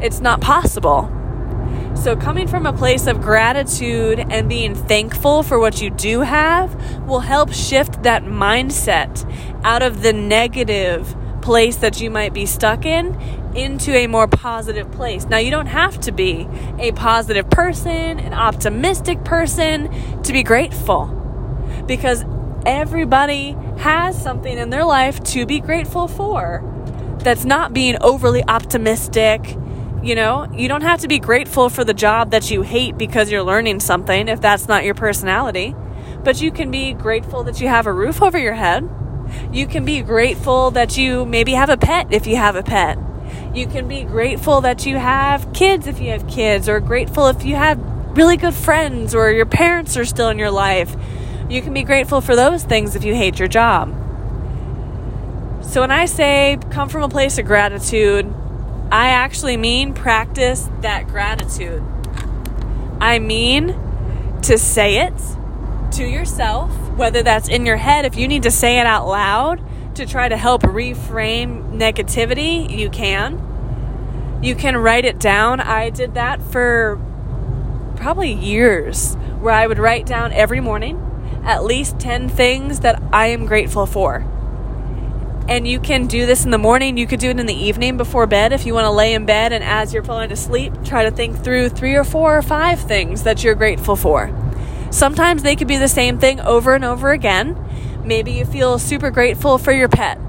It's 0.00 0.20
not 0.20 0.40
possible. 0.40 1.12
So, 2.02 2.14
coming 2.14 2.46
from 2.46 2.64
a 2.64 2.72
place 2.72 3.08
of 3.08 3.20
gratitude 3.20 4.20
and 4.30 4.48
being 4.48 4.76
thankful 4.76 5.42
for 5.42 5.58
what 5.58 5.82
you 5.82 5.90
do 5.90 6.20
have 6.20 6.72
will 7.08 7.20
help 7.20 7.52
shift 7.52 8.04
that 8.04 8.22
mindset 8.22 9.28
out 9.64 9.82
of 9.82 10.00
the 10.02 10.12
negative 10.12 11.16
place 11.42 11.74
that 11.76 12.00
you 12.00 12.08
might 12.08 12.32
be 12.32 12.46
stuck 12.46 12.86
in 12.86 13.20
into 13.56 13.92
a 13.96 14.06
more 14.06 14.28
positive 14.28 14.90
place. 14.92 15.24
Now, 15.24 15.38
you 15.38 15.50
don't 15.50 15.66
have 15.66 15.98
to 16.02 16.12
be 16.12 16.48
a 16.78 16.92
positive 16.92 17.50
person, 17.50 18.20
an 18.20 18.32
optimistic 18.32 19.24
person 19.24 20.22
to 20.22 20.32
be 20.32 20.44
grateful 20.44 21.06
because 21.88 22.24
everybody 22.64 23.56
has 23.78 24.20
something 24.22 24.56
in 24.56 24.70
their 24.70 24.84
life 24.84 25.22
to 25.24 25.46
be 25.46 25.58
grateful 25.58 26.06
for 26.06 26.62
that's 27.18 27.44
not 27.44 27.74
being 27.74 27.96
overly 28.00 28.44
optimistic 28.44 29.56
you 30.08 30.14
know, 30.14 30.48
you 30.54 30.68
don't 30.68 30.80
have 30.80 31.00
to 31.00 31.08
be 31.08 31.18
grateful 31.18 31.68
for 31.68 31.84
the 31.84 31.92
job 31.92 32.30
that 32.30 32.50
you 32.50 32.62
hate 32.62 32.96
because 32.96 33.30
you're 33.30 33.42
learning 33.42 33.78
something 33.78 34.28
if 34.28 34.40
that's 34.40 34.66
not 34.66 34.82
your 34.82 34.94
personality. 34.94 35.74
But 36.24 36.40
you 36.40 36.50
can 36.50 36.70
be 36.70 36.94
grateful 36.94 37.44
that 37.44 37.60
you 37.60 37.68
have 37.68 37.86
a 37.86 37.92
roof 37.92 38.22
over 38.22 38.38
your 38.38 38.54
head. 38.54 38.88
You 39.52 39.66
can 39.66 39.84
be 39.84 40.00
grateful 40.00 40.70
that 40.70 40.96
you 40.96 41.26
maybe 41.26 41.52
have 41.52 41.68
a 41.68 41.76
pet 41.76 42.06
if 42.10 42.26
you 42.26 42.36
have 42.36 42.56
a 42.56 42.62
pet. 42.62 42.98
You 43.54 43.66
can 43.66 43.86
be 43.86 44.02
grateful 44.02 44.62
that 44.62 44.86
you 44.86 44.96
have 44.96 45.52
kids 45.52 45.86
if 45.86 46.00
you 46.00 46.10
have 46.10 46.26
kids, 46.26 46.70
or 46.70 46.80
grateful 46.80 47.26
if 47.26 47.44
you 47.44 47.56
have 47.56 47.78
really 48.16 48.38
good 48.38 48.54
friends 48.54 49.14
or 49.14 49.30
your 49.30 49.44
parents 49.44 49.94
are 49.98 50.06
still 50.06 50.30
in 50.30 50.38
your 50.38 50.50
life. 50.50 50.96
You 51.50 51.60
can 51.60 51.74
be 51.74 51.82
grateful 51.82 52.22
for 52.22 52.34
those 52.34 52.64
things 52.64 52.96
if 52.96 53.04
you 53.04 53.14
hate 53.14 53.38
your 53.38 53.48
job. 53.48 53.90
So 55.62 55.82
when 55.82 55.90
I 55.90 56.06
say 56.06 56.58
come 56.70 56.88
from 56.88 57.02
a 57.02 57.10
place 57.10 57.36
of 57.36 57.44
gratitude, 57.44 58.34
I 58.90 59.08
actually 59.08 59.56
mean 59.56 59.92
practice 59.92 60.68
that 60.80 61.08
gratitude. 61.08 61.82
I 63.00 63.18
mean 63.18 63.78
to 64.42 64.56
say 64.56 64.98
it 65.06 65.14
to 65.92 66.04
yourself, 66.04 66.70
whether 66.92 67.22
that's 67.22 67.48
in 67.48 67.66
your 67.66 67.76
head, 67.76 68.04
if 68.04 68.16
you 68.16 68.26
need 68.26 68.44
to 68.44 68.50
say 68.50 68.78
it 68.78 68.86
out 68.86 69.06
loud 69.06 69.60
to 69.96 70.06
try 70.06 70.28
to 70.28 70.36
help 70.36 70.62
reframe 70.62 71.72
negativity, 71.76 72.70
you 72.70 72.88
can. 72.88 73.44
You 74.42 74.54
can 74.54 74.76
write 74.76 75.04
it 75.04 75.18
down. 75.18 75.60
I 75.60 75.90
did 75.90 76.14
that 76.14 76.40
for 76.40 76.98
probably 77.96 78.32
years, 78.32 79.16
where 79.40 79.52
I 79.52 79.66
would 79.66 79.78
write 79.78 80.06
down 80.06 80.32
every 80.32 80.60
morning 80.60 81.04
at 81.44 81.64
least 81.64 81.98
10 81.98 82.28
things 82.28 82.80
that 82.80 83.02
I 83.12 83.28
am 83.28 83.46
grateful 83.46 83.86
for. 83.86 84.24
And 85.48 85.66
you 85.66 85.80
can 85.80 86.06
do 86.06 86.26
this 86.26 86.44
in 86.44 86.50
the 86.50 86.58
morning. 86.58 86.98
You 86.98 87.06
could 87.06 87.20
do 87.20 87.30
it 87.30 87.40
in 87.40 87.46
the 87.46 87.54
evening 87.54 87.96
before 87.96 88.26
bed 88.26 88.52
if 88.52 88.66
you 88.66 88.74
want 88.74 88.84
to 88.84 88.90
lay 88.90 89.14
in 89.14 89.24
bed 89.24 89.52
and 89.52 89.64
as 89.64 89.94
you're 89.94 90.04
falling 90.04 90.30
asleep, 90.30 90.74
try 90.84 91.04
to 91.04 91.10
think 91.10 91.42
through 91.42 91.70
three 91.70 91.94
or 91.94 92.04
four 92.04 92.36
or 92.36 92.42
five 92.42 92.78
things 92.78 93.22
that 93.22 93.42
you're 93.42 93.54
grateful 93.54 93.96
for. 93.96 94.30
Sometimes 94.90 95.42
they 95.42 95.56
could 95.56 95.66
be 95.66 95.78
the 95.78 95.88
same 95.88 96.18
thing 96.18 96.38
over 96.40 96.74
and 96.74 96.84
over 96.84 97.12
again. 97.12 97.56
Maybe 98.04 98.32
you 98.32 98.44
feel 98.44 98.78
super 98.78 99.10
grateful 99.10 99.56
for 99.56 99.72
your 99.72 99.88
pet. 99.88 100.20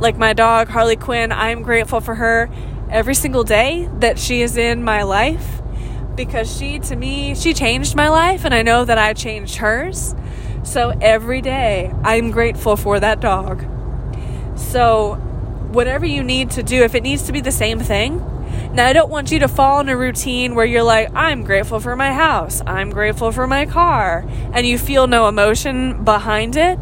Like 0.00 0.18
my 0.18 0.32
dog, 0.32 0.68
Harley 0.68 0.96
Quinn, 0.96 1.30
I'm 1.30 1.62
grateful 1.62 2.00
for 2.00 2.16
her 2.16 2.50
every 2.90 3.14
single 3.14 3.44
day 3.44 3.88
that 4.00 4.18
she 4.18 4.42
is 4.42 4.56
in 4.56 4.82
my 4.82 5.04
life 5.04 5.62
because 6.16 6.56
she, 6.56 6.80
to 6.80 6.96
me, 6.96 7.34
she 7.36 7.54
changed 7.54 7.94
my 7.94 8.08
life 8.08 8.44
and 8.44 8.52
I 8.52 8.62
know 8.62 8.84
that 8.84 8.98
I 8.98 9.14
changed 9.14 9.56
hers. 9.56 10.16
So 10.64 10.96
every 11.00 11.40
day, 11.40 11.92
I'm 12.02 12.32
grateful 12.32 12.76
for 12.76 12.98
that 12.98 13.20
dog. 13.20 13.64
So, 14.56 15.14
whatever 15.72 16.06
you 16.06 16.22
need 16.22 16.50
to 16.52 16.62
do, 16.62 16.82
if 16.82 16.94
it 16.94 17.02
needs 17.02 17.22
to 17.22 17.32
be 17.32 17.40
the 17.40 17.52
same 17.52 17.80
thing, 17.80 18.18
now 18.72 18.86
I 18.86 18.92
don't 18.92 19.10
want 19.10 19.30
you 19.30 19.40
to 19.40 19.48
fall 19.48 19.80
in 19.80 19.88
a 19.88 19.96
routine 19.96 20.54
where 20.54 20.64
you're 20.64 20.82
like, 20.82 21.14
I'm 21.14 21.44
grateful 21.44 21.80
for 21.80 21.96
my 21.96 22.12
house, 22.12 22.62
I'm 22.66 22.90
grateful 22.90 23.32
for 23.32 23.46
my 23.46 23.66
car, 23.66 24.24
and 24.52 24.66
you 24.66 24.78
feel 24.78 25.06
no 25.06 25.28
emotion 25.28 26.04
behind 26.04 26.56
it. 26.56 26.78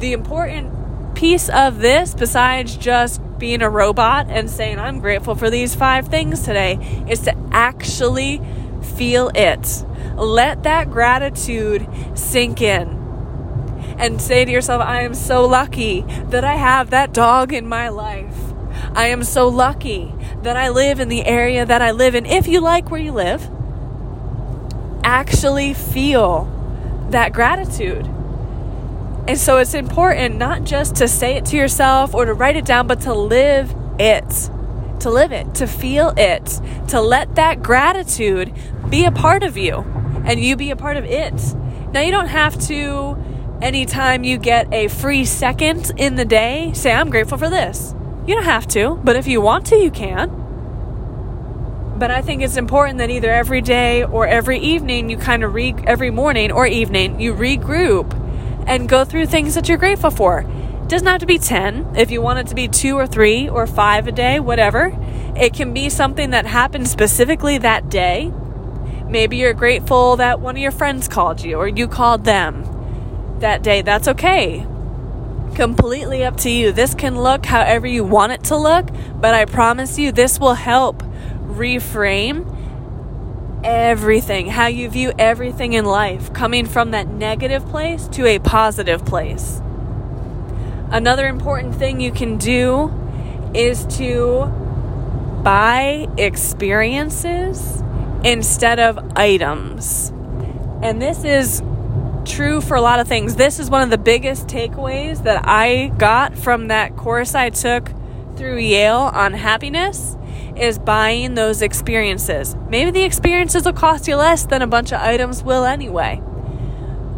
The 0.00 0.12
important 0.12 1.14
piece 1.14 1.48
of 1.48 1.80
this, 1.80 2.14
besides 2.14 2.76
just 2.76 3.20
being 3.38 3.62
a 3.62 3.70
robot 3.70 4.26
and 4.28 4.48
saying, 4.48 4.78
I'm 4.78 5.00
grateful 5.00 5.34
for 5.34 5.50
these 5.50 5.74
five 5.74 6.08
things 6.08 6.44
today, 6.44 7.04
is 7.08 7.20
to 7.20 7.36
actually 7.50 8.40
feel 8.96 9.30
it. 9.34 9.84
Let 10.16 10.62
that 10.62 10.90
gratitude 10.90 11.86
sink 12.14 12.60
in 12.60 13.03
and 13.98 14.20
say 14.20 14.44
to 14.44 14.50
yourself, 14.50 14.82
I 14.82 15.02
am 15.02 15.14
so 15.14 15.46
lucky 15.46 16.02
that 16.30 16.44
I 16.44 16.56
have 16.56 16.90
that 16.90 17.12
dog 17.12 17.52
in 17.52 17.66
my 17.66 17.88
life. 17.88 18.36
I 18.94 19.06
am 19.06 19.22
so 19.22 19.48
lucky 19.48 20.12
that 20.42 20.56
I 20.56 20.68
live 20.68 21.00
in 21.00 21.08
the 21.08 21.24
area 21.24 21.64
that 21.64 21.82
I 21.82 21.90
live 21.90 22.14
in. 22.14 22.26
If 22.26 22.46
you 22.46 22.60
like 22.60 22.90
where 22.90 23.00
you 23.00 23.12
live, 23.12 23.48
actually 25.02 25.74
feel 25.74 26.50
that 27.10 27.32
gratitude. 27.32 28.06
And 29.26 29.38
so 29.38 29.58
it's 29.58 29.74
important 29.74 30.36
not 30.36 30.64
just 30.64 30.96
to 30.96 31.08
say 31.08 31.36
it 31.36 31.46
to 31.46 31.56
yourself 31.56 32.14
or 32.14 32.24
to 32.26 32.34
write 32.34 32.56
it 32.56 32.64
down, 32.64 32.86
but 32.86 33.00
to 33.02 33.14
live 33.14 33.74
it. 33.98 34.50
To 35.00 35.10
live 35.10 35.32
it, 35.32 35.54
to 35.56 35.66
feel 35.66 36.12
it, 36.16 36.60
to 36.88 37.00
let 37.00 37.34
that 37.34 37.62
gratitude 37.62 38.52
be 38.88 39.04
a 39.04 39.10
part 39.10 39.42
of 39.42 39.56
you 39.56 39.78
and 40.24 40.40
you 40.40 40.56
be 40.56 40.70
a 40.70 40.76
part 40.76 40.96
of 40.96 41.04
it. 41.04 41.34
Now, 41.92 42.00
you 42.00 42.10
don't 42.10 42.28
have 42.28 42.58
to 42.66 43.16
anytime 43.64 44.24
you 44.24 44.36
get 44.36 44.70
a 44.72 44.88
free 44.88 45.24
second 45.24 45.90
in 45.96 46.16
the 46.16 46.24
day, 46.26 46.70
say, 46.74 46.92
I'm 46.92 47.08
grateful 47.08 47.38
for 47.38 47.48
this. 47.48 47.94
You 48.26 48.34
don't 48.34 48.44
have 48.44 48.68
to, 48.68 49.00
but 49.02 49.16
if 49.16 49.26
you 49.26 49.40
want 49.40 49.66
to, 49.66 49.76
you 49.76 49.90
can. 49.90 50.42
But 51.98 52.10
I 52.10 52.20
think 52.20 52.42
it's 52.42 52.58
important 52.58 52.98
that 52.98 53.08
either 53.08 53.32
every 53.32 53.62
day 53.62 54.04
or 54.04 54.26
every 54.26 54.58
evening 54.58 55.08
you 55.08 55.16
kind 55.16 55.42
of 55.42 55.54
re 55.54 55.74
every 55.86 56.10
morning 56.10 56.52
or 56.52 56.66
evening 56.66 57.20
you 57.20 57.32
regroup 57.32 58.12
and 58.66 58.88
go 58.88 59.04
through 59.04 59.26
things 59.26 59.54
that 59.54 59.68
you're 59.68 59.78
grateful 59.78 60.10
for. 60.10 60.40
It 60.40 60.88
doesn't 60.88 61.06
have 61.06 61.20
to 61.20 61.26
be 61.26 61.38
10. 61.38 61.94
If 61.96 62.10
you 62.10 62.20
want 62.20 62.40
it 62.40 62.46
to 62.48 62.54
be 62.54 62.68
two 62.68 62.96
or 62.96 63.06
three 63.06 63.48
or 63.48 63.66
five 63.66 64.06
a 64.06 64.12
day, 64.12 64.40
whatever. 64.40 64.96
It 65.36 65.54
can 65.54 65.72
be 65.72 65.88
something 65.88 66.30
that 66.30 66.46
happened 66.46 66.88
specifically 66.88 67.58
that 67.58 67.88
day. 67.88 68.30
Maybe 69.08 69.38
you're 69.38 69.54
grateful 69.54 70.16
that 70.16 70.40
one 70.40 70.56
of 70.56 70.62
your 70.62 70.70
friends 70.70 71.08
called 71.08 71.42
you 71.42 71.56
or 71.56 71.68
you 71.68 71.88
called 71.88 72.24
them 72.24 72.73
that 73.40 73.62
day. 73.62 73.82
That's 73.82 74.08
okay. 74.08 74.66
Completely 75.54 76.24
up 76.24 76.36
to 76.38 76.50
you. 76.50 76.72
This 76.72 76.94
can 76.94 77.20
look 77.20 77.46
however 77.46 77.86
you 77.86 78.04
want 78.04 78.32
it 78.32 78.44
to 78.44 78.56
look, 78.56 78.88
but 79.20 79.34
I 79.34 79.44
promise 79.44 79.98
you 79.98 80.12
this 80.12 80.40
will 80.40 80.54
help 80.54 81.02
reframe 81.44 82.50
everything, 83.62 84.48
how 84.48 84.66
you 84.66 84.88
view 84.88 85.12
everything 85.18 85.72
in 85.72 85.84
life, 85.84 86.32
coming 86.32 86.66
from 86.66 86.90
that 86.90 87.08
negative 87.08 87.66
place 87.68 88.08
to 88.08 88.26
a 88.26 88.38
positive 88.38 89.04
place. 89.04 89.60
Another 90.90 91.26
important 91.26 91.74
thing 91.74 92.00
you 92.00 92.12
can 92.12 92.36
do 92.36 92.92
is 93.54 93.86
to 93.98 94.46
buy 95.42 96.08
experiences 96.18 97.82
instead 98.24 98.80
of 98.80 98.98
items. 99.16 100.10
And 100.82 101.00
this 101.00 101.24
is 101.24 101.62
true 102.24 102.60
for 102.60 102.76
a 102.76 102.80
lot 102.80 103.00
of 103.00 103.08
things. 103.08 103.36
This 103.36 103.58
is 103.58 103.70
one 103.70 103.82
of 103.82 103.90
the 103.90 103.98
biggest 103.98 104.46
takeaways 104.46 105.22
that 105.24 105.46
I 105.46 105.92
got 105.98 106.36
from 106.36 106.68
that 106.68 106.96
course 106.96 107.34
I 107.34 107.50
took 107.50 107.90
through 108.36 108.58
Yale 108.58 109.10
on 109.14 109.32
happiness 109.32 110.16
is 110.56 110.78
buying 110.78 111.34
those 111.34 111.62
experiences. 111.62 112.56
Maybe 112.68 112.90
the 112.90 113.02
experiences 113.02 113.64
will 113.64 113.72
cost 113.72 114.08
you 114.08 114.16
less 114.16 114.46
than 114.46 114.62
a 114.62 114.66
bunch 114.66 114.92
of 114.92 115.00
items 115.00 115.42
will 115.42 115.64
anyway. 115.64 116.22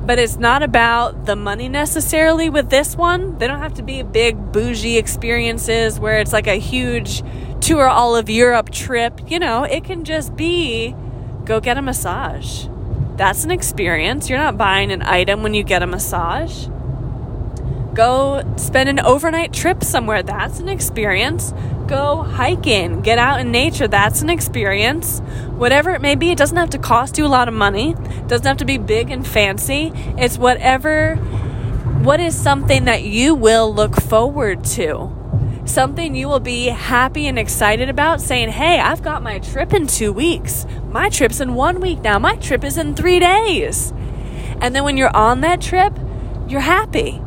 But 0.06 0.18
it's 0.18 0.36
not 0.36 0.62
about 0.62 1.26
the 1.26 1.34
money 1.34 1.68
necessarily 1.68 2.48
with 2.48 2.70
this 2.70 2.96
one. 2.96 3.38
They 3.38 3.46
don't 3.46 3.58
have 3.58 3.74
to 3.74 3.82
be 3.82 4.02
big 4.02 4.52
bougie 4.52 4.98
experiences 4.98 5.98
where 5.98 6.20
it's 6.20 6.32
like 6.32 6.46
a 6.46 6.54
huge 6.54 7.22
tour 7.60 7.88
all 7.88 8.14
of 8.14 8.30
Europe 8.30 8.70
trip. 8.70 9.20
You 9.30 9.38
know, 9.38 9.64
it 9.64 9.84
can 9.84 10.04
just 10.04 10.36
be 10.36 10.94
go 11.44 11.60
get 11.60 11.76
a 11.76 11.82
massage. 11.82 12.66
That's 13.16 13.44
an 13.44 13.50
experience. 13.50 14.28
You're 14.28 14.38
not 14.38 14.56
buying 14.56 14.92
an 14.92 15.02
item 15.02 15.42
when 15.42 15.54
you 15.54 15.62
get 15.62 15.82
a 15.82 15.86
massage. 15.86 16.68
Go 17.94 18.44
spend 18.56 18.90
an 18.90 19.00
overnight 19.00 19.54
trip 19.54 19.82
somewhere. 19.82 20.22
That's 20.22 20.60
an 20.60 20.68
experience. 20.68 21.54
Go 21.86 22.22
hiking, 22.22 23.00
get 23.00 23.18
out 23.18 23.40
in 23.40 23.50
nature. 23.50 23.88
That's 23.88 24.20
an 24.20 24.28
experience. 24.28 25.20
Whatever 25.56 25.92
it 25.92 26.02
may 26.02 26.14
be, 26.14 26.30
it 26.30 26.38
doesn't 26.38 26.56
have 26.56 26.70
to 26.70 26.78
cost 26.78 27.16
you 27.16 27.24
a 27.24 27.28
lot 27.28 27.48
of 27.48 27.54
money. 27.54 27.92
It 27.92 28.28
doesn't 28.28 28.46
have 28.46 28.58
to 28.58 28.64
be 28.66 28.76
big 28.76 29.10
and 29.10 29.26
fancy. 29.26 29.92
It's 30.18 30.36
whatever 30.36 31.16
what 32.02 32.20
is 32.20 32.36
something 32.36 32.84
that 32.84 33.02
you 33.02 33.34
will 33.34 33.72
look 33.74 33.96
forward 33.96 34.62
to? 34.64 35.15
Something 35.66 36.14
you 36.14 36.28
will 36.28 36.40
be 36.40 36.66
happy 36.66 37.26
and 37.26 37.38
excited 37.38 37.88
about 37.88 38.20
saying, 38.20 38.50
Hey, 38.50 38.80
I've 38.80 39.02
got 39.02 39.22
my 39.22 39.38
trip 39.40 39.74
in 39.74 39.86
two 39.86 40.12
weeks. 40.12 40.64
My 40.90 41.08
trip's 41.08 41.40
in 41.40 41.54
one 41.54 41.80
week 41.80 42.00
now. 42.00 42.18
My 42.18 42.36
trip 42.36 42.64
is 42.64 42.78
in 42.78 42.94
three 42.94 43.18
days. 43.18 43.92
And 44.60 44.74
then 44.74 44.84
when 44.84 44.96
you're 44.96 45.14
on 45.14 45.42
that 45.42 45.60
trip, 45.60 45.98
you're 46.48 46.60
happy 46.60 47.20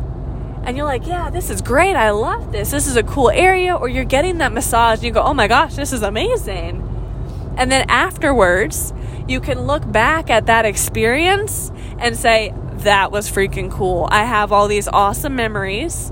and 0.63 0.77
you're 0.77 0.85
like, 0.85 1.07
yeah, 1.07 1.29
this 1.29 1.49
is 1.49 1.61
great. 1.61 1.95
I 1.95 2.11
love 2.11 2.51
this. 2.51 2.71
This 2.71 2.87
is 2.87 2.95
a 2.95 3.03
cool 3.03 3.29
area. 3.29 3.75
Or 3.75 3.89
you're 3.89 4.05
getting 4.05 4.37
that 4.39 4.51
massage 4.51 4.99
and 4.99 5.03
you 5.03 5.11
go, 5.11 5.21
oh 5.21 5.33
my 5.33 5.47
gosh, 5.47 5.75
this 5.75 5.93
is 5.93 6.01
amazing. 6.01 6.85
And 7.57 7.71
then 7.71 7.89
afterwards, 7.89 8.93
you 9.27 9.41
can 9.41 9.61
look 9.61 9.89
back 9.91 10.29
at 10.29 10.45
that 10.45 10.65
experience 10.65 11.71
and 11.97 12.15
say, 12.15 12.53
that 12.77 13.11
was 13.11 13.29
freaking 13.29 13.71
cool. 13.71 14.07
I 14.11 14.23
have 14.23 14.51
all 14.51 14.67
these 14.67 14.87
awesome 14.87 15.35
memories. 15.35 16.11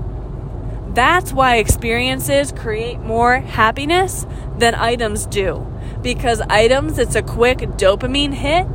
That's 0.94 1.32
why 1.32 1.56
experiences 1.56 2.52
create 2.52 3.00
more 3.00 3.40
happiness 3.40 4.26
than 4.58 4.74
items 4.74 5.26
do. 5.26 5.66
Because 6.02 6.40
items, 6.42 6.98
it's 6.98 7.14
a 7.14 7.22
quick 7.22 7.58
dopamine 7.58 8.34
hit. 8.34 8.66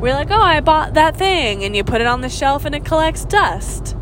We're 0.00 0.14
like, 0.14 0.30
oh, 0.30 0.40
I 0.40 0.60
bought 0.60 0.94
that 0.94 1.16
thing. 1.16 1.62
And 1.62 1.76
you 1.76 1.84
put 1.84 2.00
it 2.00 2.06
on 2.06 2.22
the 2.22 2.28
shelf 2.28 2.64
and 2.64 2.74
it 2.74 2.84
collects 2.84 3.24
dust 3.24 3.96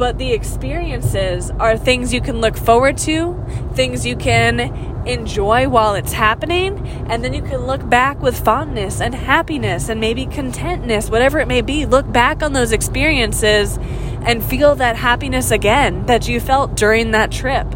but 0.00 0.16
the 0.16 0.32
experiences 0.32 1.50
are 1.60 1.76
things 1.76 2.10
you 2.14 2.22
can 2.22 2.40
look 2.40 2.56
forward 2.56 2.96
to, 2.96 3.38
things 3.74 4.06
you 4.06 4.16
can 4.16 4.58
enjoy 5.06 5.68
while 5.68 5.94
it's 5.94 6.14
happening, 6.14 6.78
and 7.10 7.22
then 7.22 7.34
you 7.34 7.42
can 7.42 7.66
look 7.66 7.86
back 7.86 8.18
with 8.22 8.42
fondness 8.42 9.02
and 9.02 9.14
happiness 9.14 9.90
and 9.90 10.00
maybe 10.00 10.24
contentness, 10.24 11.10
whatever 11.10 11.38
it 11.38 11.46
may 11.46 11.60
be. 11.60 11.84
Look 11.84 12.10
back 12.10 12.42
on 12.42 12.54
those 12.54 12.72
experiences 12.72 13.76
and 14.22 14.42
feel 14.42 14.74
that 14.76 14.96
happiness 14.96 15.50
again 15.50 16.06
that 16.06 16.26
you 16.26 16.40
felt 16.40 16.76
during 16.76 17.10
that 17.10 17.30
trip. 17.30 17.66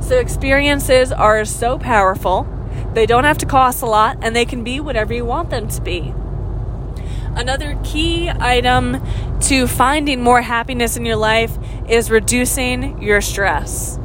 So, 0.00 0.16
experiences 0.16 1.10
are 1.10 1.44
so 1.44 1.76
powerful. 1.76 2.46
They 2.94 3.06
don't 3.06 3.24
have 3.24 3.38
to 3.38 3.46
cost 3.46 3.82
a 3.82 3.86
lot 3.86 4.18
and 4.22 4.36
they 4.36 4.44
can 4.44 4.62
be 4.62 4.78
whatever 4.78 5.12
you 5.12 5.24
want 5.24 5.50
them 5.50 5.66
to 5.70 5.80
be. 5.80 6.14
Another 7.36 7.78
key 7.84 8.28
item 8.28 9.02
to 9.42 9.66
finding 9.66 10.22
more 10.22 10.42
happiness 10.42 10.96
in 10.96 11.04
your 11.04 11.16
life 11.16 11.56
is 11.88 12.10
reducing 12.10 13.02
your 13.02 13.20
stress. 13.20 13.98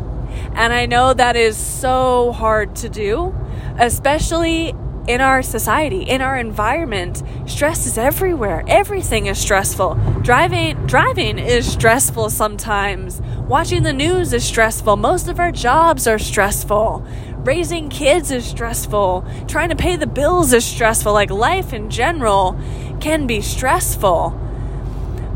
And 0.53 0.71
I 0.71 0.85
know 0.85 1.13
that 1.13 1.35
is 1.35 1.57
so 1.57 2.31
hard 2.31 2.75
to 2.77 2.89
do, 2.89 3.35
especially 3.77 4.73
in 5.07 5.21
our 5.21 5.41
society, 5.41 6.01
in 6.03 6.21
our 6.21 6.37
environment. 6.37 7.21
Stress 7.45 7.85
is 7.85 7.97
everywhere. 7.97 8.63
Everything 8.67 9.27
is 9.27 9.37
stressful. 9.37 9.95
Driving 10.23 10.75
driving 10.87 11.37
is 11.37 11.71
stressful 11.71 12.29
sometimes. 12.29 13.21
Watching 13.47 13.83
the 13.83 13.93
news 13.93 14.33
is 14.33 14.43
stressful. 14.43 14.95
Most 14.97 15.27
of 15.27 15.39
our 15.39 15.51
jobs 15.51 16.07
are 16.07 16.17
stressful. 16.17 17.05
Raising 17.37 17.89
kids 17.89 18.31
is 18.31 18.45
stressful. 18.45 19.23
Trying 19.47 19.69
to 19.69 19.75
pay 19.75 19.95
the 19.95 20.07
bills 20.07 20.51
is 20.53 20.65
stressful. 20.65 21.13
Like 21.13 21.29
life 21.29 21.73
in 21.73 21.91
general 21.91 22.59
can 22.99 23.27
be 23.27 23.41
stressful. 23.41 24.39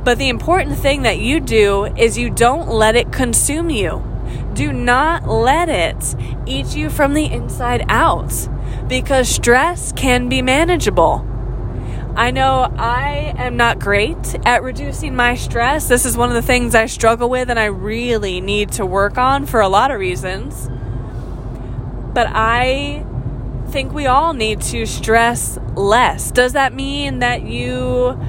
But 0.04 0.18
the 0.18 0.30
important 0.30 0.78
thing 0.78 1.04
that 1.04 1.20
you 1.20 1.40
do 1.40 1.86
is 1.86 2.18
you 2.18 2.30
don't 2.30 2.70
let 2.70 2.96
it 2.96 3.12
consume 3.12 3.70
you. 3.70 4.04
Do 4.54 4.72
not 4.74 5.28
let 5.28 5.70
it 5.70 6.16
eat 6.46 6.76
you 6.76 6.90
from 6.90 7.14
the 7.14 7.26
inside 7.26 7.86
out 7.90 8.34
because 8.88 9.30
stress 9.30 9.92
can 9.92 10.30
be 10.30 10.42
manageable. 10.42 11.26
I 12.16 12.32
know 12.32 12.74
I 12.76 13.34
am 13.38 13.56
not 13.56 13.80
great 13.80 14.36
at 14.46 14.64
reducing 14.64 15.16
my 15.16 15.36
stress. 15.36 15.88
This 15.88 16.06
is 16.06 16.18
one 16.18 16.30
of 16.30 16.36
the 16.36 16.42
things 16.42 16.76
I 16.76 16.88
struggle 16.88 17.30
with 17.30 17.50
and 17.50 17.60
I 17.60 17.66
really 17.66 18.42
need 18.42 18.72
to 18.74 18.86
work 18.86 19.18
on 19.18 19.46
for 19.46 19.62
a 19.62 19.70
lot 19.70 19.92
of 19.92 20.00
reasons. 20.00 20.70
But 22.14 22.28
I 22.30 23.06
think 23.70 23.94
we 23.94 24.08
all 24.08 24.34
need 24.34 24.62
to 24.62 24.86
stress 24.86 25.58
less. 25.76 26.32
Does 26.32 26.54
that 26.54 26.74
mean 26.74 27.20
that 27.20 27.44
you 27.44 28.20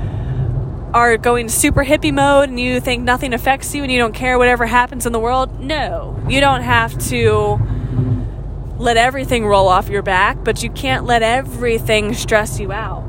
are 0.92 1.16
going 1.16 1.48
super 1.48 1.84
hippie 1.84 2.12
mode 2.12 2.48
and 2.48 2.60
you 2.60 2.80
think 2.80 3.02
nothing 3.02 3.32
affects 3.32 3.74
you 3.74 3.82
and 3.82 3.90
you 3.90 3.98
don't 3.98 4.14
care 4.14 4.38
whatever 4.38 4.66
happens 4.66 5.06
in 5.06 5.12
the 5.12 5.18
world? 5.18 5.60
No. 5.60 6.22
You 6.28 6.40
don't 6.40 6.62
have 6.62 6.98
to 7.08 7.58
let 8.76 8.96
everything 8.96 9.46
roll 9.46 9.68
off 9.68 9.88
your 9.88 10.02
back, 10.02 10.44
but 10.44 10.62
you 10.62 10.70
can't 10.70 11.04
let 11.04 11.22
everything 11.22 12.14
stress 12.14 12.60
you 12.60 12.72
out. 12.72 13.06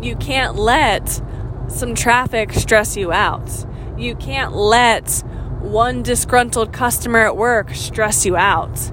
You 0.00 0.16
can't 0.16 0.56
let 0.56 1.20
some 1.68 1.94
traffic 1.94 2.52
stress 2.52 2.96
you 2.96 3.12
out. 3.12 3.50
You 3.96 4.14
can't 4.14 4.54
let 4.54 5.22
one 5.60 6.02
disgruntled 6.02 6.72
customer 6.72 7.20
at 7.20 7.36
work 7.36 7.74
stress 7.74 8.26
you 8.26 8.36
out 8.36 8.92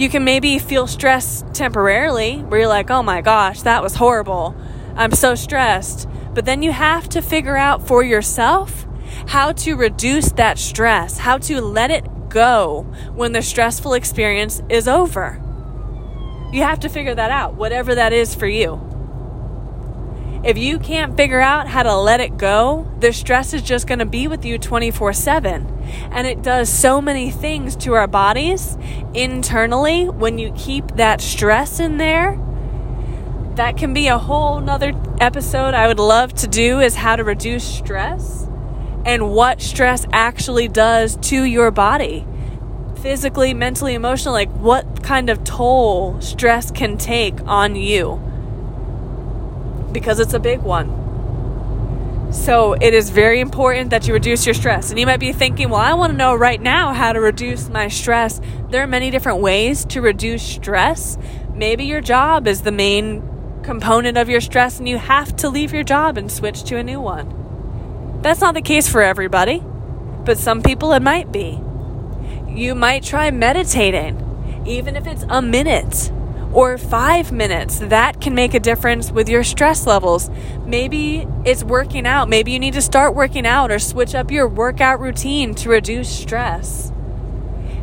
you 0.00 0.08
can 0.08 0.24
maybe 0.24 0.58
feel 0.58 0.86
stressed 0.86 1.52
temporarily 1.52 2.38
where 2.38 2.60
you're 2.60 2.68
like, 2.68 2.90
oh 2.90 3.02
my 3.02 3.20
gosh, 3.20 3.60
that 3.62 3.82
was 3.82 3.96
horrible. 3.96 4.56
I'm 4.96 5.12
so 5.12 5.34
stressed. 5.34 6.08
But 6.32 6.46
then 6.46 6.62
you 6.62 6.72
have 6.72 7.06
to 7.10 7.20
figure 7.20 7.56
out 7.56 7.86
for 7.86 8.02
yourself 8.02 8.86
how 9.26 9.52
to 9.52 9.74
reduce 9.74 10.32
that 10.32 10.58
stress, 10.58 11.18
how 11.18 11.36
to 11.38 11.60
let 11.60 11.90
it 11.90 12.06
go 12.30 12.86
when 13.14 13.32
the 13.32 13.42
stressful 13.42 13.92
experience 13.92 14.62
is 14.70 14.88
over. 14.88 15.38
You 16.50 16.62
have 16.62 16.80
to 16.80 16.88
figure 16.88 17.14
that 17.14 17.30
out, 17.30 17.54
whatever 17.54 17.94
that 17.94 18.14
is 18.14 18.34
for 18.34 18.46
you. 18.46 18.89
If 20.42 20.56
you 20.56 20.78
can't 20.78 21.18
figure 21.18 21.40
out 21.40 21.68
how 21.68 21.82
to 21.82 21.94
let 21.94 22.20
it 22.20 22.38
go, 22.38 22.90
the 22.98 23.12
stress 23.12 23.52
is 23.52 23.60
just 23.60 23.86
going 23.86 23.98
to 23.98 24.06
be 24.06 24.26
with 24.26 24.42
you 24.42 24.56
24 24.56 25.12
7. 25.12 25.66
And 26.10 26.26
it 26.26 26.42
does 26.42 26.70
so 26.70 27.02
many 27.02 27.30
things 27.30 27.76
to 27.76 27.92
our 27.92 28.06
bodies 28.06 28.78
internally 29.12 30.08
when 30.08 30.38
you 30.38 30.54
keep 30.56 30.96
that 30.96 31.20
stress 31.20 31.78
in 31.78 31.98
there. 31.98 32.40
That 33.56 33.76
can 33.76 33.92
be 33.92 34.06
a 34.06 34.16
whole 34.16 34.60
nother 34.60 34.94
episode 35.20 35.74
I 35.74 35.86
would 35.86 35.98
love 35.98 36.32
to 36.36 36.46
do 36.46 36.80
is 36.80 36.94
how 36.94 37.16
to 37.16 37.24
reduce 37.24 37.64
stress 37.64 38.48
and 39.04 39.32
what 39.32 39.60
stress 39.60 40.06
actually 40.10 40.68
does 40.68 41.16
to 41.16 41.44
your 41.44 41.70
body. 41.70 42.26
Physically, 43.02 43.52
mentally, 43.52 43.92
emotionally, 43.92 44.46
like 44.46 44.56
what 44.56 45.02
kind 45.02 45.28
of 45.28 45.44
toll 45.44 46.18
stress 46.22 46.70
can 46.70 46.96
take 46.96 47.38
on 47.46 47.76
you 47.76 48.29
because 49.92 50.20
it's 50.20 50.34
a 50.34 50.40
big 50.40 50.60
one. 50.60 51.00
So 52.32 52.74
it 52.74 52.94
is 52.94 53.10
very 53.10 53.40
important 53.40 53.90
that 53.90 54.06
you 54.06 54.14
reduce 54.14 54.46
your 54.46 54.54
stress. 54.54 54.90
And 54.90 55.00
you 55.00 55.06
might 55.06 55.18
be 55.18 55.32
thinking, 55.32 55.68
well, 55.68 55.80
I 55.80 55.94
want 55.94 56.12
to 56.12 56.16
know 56.16 56.34
right 56.34 56.60
now 56.60 56.92
how 56.92 57.12
to 57.12 57.20
reduce 57.20 57.68
my 57.68 57.88
stress. 57.88 58.40
There 58.70 58.82
are 58.82 58.86
many 58.86 59.10
different 59.10 59.40
ways 59.40 59.84
to 59.86 60.00
reduce 60.00 60.42
stress. 60.42 61.18
Maybe 61.52 61.84
your 61.84 62.00
job 62.00 62.46
is 62.46 62.62
the 62.62 62.70
main 62.70 63.28
component 63.64 64.16
of 64.16 64.28
your 64.28 64.40
stress 64.40 64.78
and 64.78 64.88
you 64.88 64.98
have 64.98 65.34
to 65.36 65.48
leave 65.48 65.72
your 65.72 65.82
job 65.82 66.16
and 66.16 66.30
switch 66.30 66.62
to 66.64 66.76
a 66.76 66.84
new 66.84 67.00
one. 67.00 68.20
That's 68.22 68.40
not 68.40 68.54
the 68.54 68.62
case 68.62 68.88
for 68.88 69.02
everybody, 69.02 69.62
but 70.24 70.38
some 70.38 70.62
people 70.62 70.92
it 70.92 71.02
might 71.02 71.32
be. 71.32 71.60
You 72.48 72.74
might 72.74 73.02
try 73.02 73.30
meditating, 73.30 74.62
even 74.66 74.94
if 74.94 75.06
it's 75.06 75.24
a 75.28 75.42
minute 75.42 76.12
or 76.52 76.78
five 76.78 77.32
minutes. 77.32 77.78
That 77.78 78.20
can 78.20 78.34
make 78.34 78.54
a 78.54 78.60
difference 78.60 79.10
with 79.10 79.28
your 79.28 79.44
stress 79.44 79.86
levels. 79.86 80.30
Maybe 80.64 81.26
it's 81.44 81.62
working 81.62 82.06
out. 82.06 82.28
Maybe 82.28 82.52
you 82.52 82.58
need 82.58 82.74
to 82.74 82.82
start 82.82 83.14
working 83.14 83.46
out 83.46 83.70
or 83.70 83.78
switch 83.78 84.14
up 84.14 84.30
your 84.30 84.48
workout 84.48 85.00
routine 85.00 85.54
to 85.56 85.68
reduce 85.68 86.08
stress. 86.08 86.92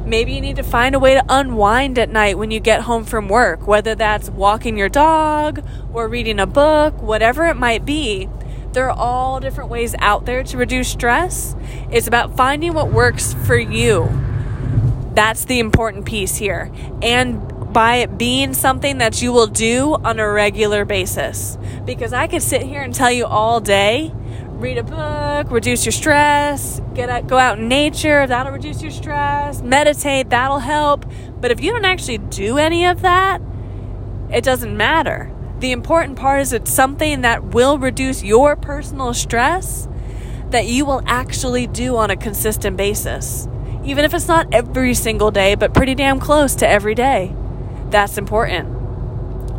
Maybe 0.06 0.34
you 0.34 0.41
need 0.41 0.56
to 0.56 0.63
find 0.63 0.95
a 0.95 0.99
way 0.99 1.15
to 1.15 1.25
unwind 1.27 1.99
at 1.99 2.10
night 2.10 2.38
when 2.38 2.49
you 2.49 2.62
get 2.62 2.82
home 2.84 3.03
from 3.03 3.27
work, 3.27 3.67
whether 3.67 3.93
that's 3.93 4.30
walking 4.30 4.77
your 4.77 4.88
dog 4.88 5.62
or 5.93 6.08
reading 6.08 6.39
a 6.39 6.45
book, 6.45 7.01
whatever 7.01 7.45
it 7.45 7.58
might 7.58 7.86
be. 7.86 8.30
There 8.71 8.89
are 8.89 8.97
all 8.97 9.39
different 9.39 9.69
ways 9.69 9.95
out 9.99 10.25
there 10.25 10.43
to 10.43 10.58
reduce 10.58 10.88
stress. 10.89 11.56
It's 11.91 12.08
about 12.08 12.38
finding 12.38 12.73
what 12.73 12.91
works 12.91 13.34
for 13.34 13.58
you. 13.58 14.10
That's 15.13 15.45
the 15.45 15.60
important 15.60 16.06
piece 16.06 16.36
here. 16.36 16.71
And 17.01 17.57
by 17.71 17.97
it 17.97 18.17
being 18.17 18.53
something 18.53 18.97
that 18.99 19.21
you 19.21 19.32
will 19.32 19.47
do 19.47 19.95
on 20.03 20.19
a 20.19 20.30
regular 20.30 20.86
basis. 20.86 21.58
Because 21.86 22.13
I 22.13 22.27
could 22.27 22.41
sit 22.41 22.63
here 22.63 22.82
and 22.82 22.93
tell 22.93 23.12
you 23.12 23.25
all 23.25 23.60
day 23.60 24.12
read 24.60 24.77
a 24.77 24.84
book, 24.84 25.51
reduce 25.51 25.86
your 25.86 25.91
stress, 25.91 26.82
get 26.95 27.10
out, 27.10 27.27
go 27.27 27.38
out 27.38 27.60
in 27.60 27.67
nature, 27.67 28.25
that'll 28.25 28.51
reduce 28.51 28.82
your 28.82 28.91
stress, 28.91 29.62
meditate, 29.62 30.32
that'll 30.32 30.60
help. 30.60 31.06
But 31.39 31.51
if 31.51 31.62
you 31.62 31.71
don't 31.71 31.86
actually 31.86 32.17
do 32.17 32.58
any 32.58 32.86
of 32.86 33.01
that, 33.01 33.39
it 34.32 34.43
doesn't 34.43 34.75
matter. 34.75 35.32
The 35.60 35.71
important 35.71 36.17
part 36.17 36.41
is 36.41 36.53
it's 36.53 36.71
something 36.71 37.21
that 37.21 37.43
will 37.45 37.77
reduce 37.77 38.23
your 38.23 38.56
personal 38.56 39.13
stress 39.13 39.88
that 40.49 40.65
you 40.65 40.86
will 40.86 41.03
actually 41.06 41.67
do 41.67 41.95
on 41.97 42.10
a 42.10 42.15
consistent 42.15 42.77
basis. 42.77 43.47
Even 43.84 44.06
if 44.06 44.13
it's 44.13 44.27
not 44.27 44.51
every 44.51 44.93
single 44.93 45.30
day, 45.30 45.56
but 45.56 45.73
pretty 45.73 45.93
damn 45.93 46.19
close 46.19 46.56
to 46.56 46.67
every 46.67 46.95
day 46.95 47.36
that's 47.91 48.17
important. 48.17 48.73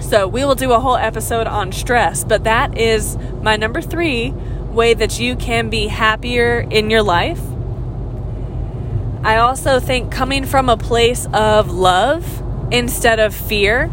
So, 0.03 0.29
we 0.29 0.45
will 0.45 0.55
do 0.55 0.73
a 0.73 0.79
whole 0.79 0.97
episode 0.97 1.47
on 1.47 1.73
stress, 1.73 2.23
but 2.25 2.45
that 2.45 2.79
is 2.79 3.17
my 3.43 3.57
number 3.57 3.81
three 3.81 4.31
way 4.31 4.95
that 4.95 5.19
you 5.19 5.35
can 5.35 5.71
be 5.71 5.89
happier 5.89 6.61
in 6.71 6.91
your 6.91 7.03
life. 7.03 7.41
I 9.25 9.39
also 9.39 9.81
think 9.81 10.13
coming 10.13 10.45
from 10.45 10.69
a 10.69 10.77
place 10.77 11.27
of 11.33 11.73
love 11.73 12.43
instead 12.71 13.19
of 13.19 13.35
fear 13.35 13.91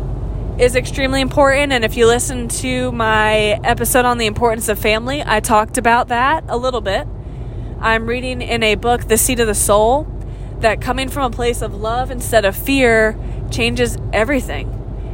is 0.59 0.75
extremely 0.75 1.21
important. 1.21 1.73
And 1.73 1.83
if 1.83 1.97
you 1.97 2.05
listen 2.05 2.47
to 2.47 2.91
my 2.91 3.59
episode 3.63 4.05
on 4.05 4.17
the 4.17 4.27
importance 4.27 4.69
of 4.69 4.77
family, 4.77 5.23
I 5.25 5.39
talked 5.39 5.77
about 5.77 6.09
that 6.09 6.43
a 6.47 6.57
little 6.57 6.81
bit. 6.81 7.07
I'm 7.79 8.07
reading 8.07 8.41
in 8.41 8.63
a 8.63 8.75
book, 8.75 9.07
The 9.07 9.17
Seat 9.17 9.39
of 9.39 9.47
the 9.47 9.55
Soul, 9.55 10.07
that 10.59 10.79
coming 10.79 11.09
from 11.09 11.23
a 11.23 11.35
place 11.35 11.61
of 11.61 11.73
love 11.73 12.11
instead 12.11 12.45
of 12.45 12.55
fear 12.55 13.17
changes 13.51 13.97
everything. 14.13 14.71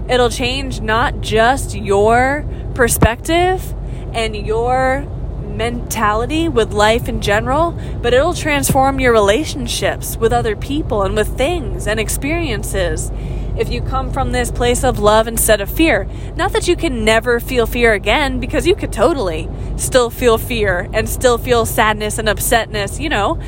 It'll 0.10 0.30
change 0.30 0.82
not 0.82 1.22
just 1.22 1.76
your 1.76 2.46
perspective 2.74 3.74
and 4.14 4.36
your 4.36 5.08
mentality 5.42 6.50
with 6.50 6.74
life 6.74 7.08
in 7.08 7.22
general, 7.22 7.72
but 8.02 8.14
it'll 8.14 8.34
transform 8.34 9.00
your 9.00 9.12
relationships 9.12 10.18
with 10.18 10.34
other 10.34 10.56
people 10.56 11.04
and 11.04 11.16
with 11.16 11.38
things 11.38 11.88
and 11.88 12.00
experiences 12.00 13.12
if 13.58 13.70
you 13.70 13.82
come 13.82 14.12
from 14.12 14.32
this 14.32 14.50
place 14.50 14.84
of 14.84 14.98
love 14.98 15.28
instead 15.28 15.62
of 15.62 15.70
fear. 15.70 16.08
Not 16.36 16.54
that 16.54 16.68
you 16.68 16.76
can 16.76 17.04
never 17.04 17.40
feel 17.40 17.66
fear 17.66 17.94
again, 17.94 18.40
because 18.40 18.66
you 18.66 18.76
could 18.76 18.94
totally 18.94 19.50
still 19.76 20.10
feel 20.10 20.38
fear 20.38 20.90
and 20.94 21.08
still 21.08 21.38
feel 21.38 21.66
sadness 21.66 22.18
and 22.18 22.28
upsetness, 22.28 23.00
you 23.00 23.10
know. 23.10 23.40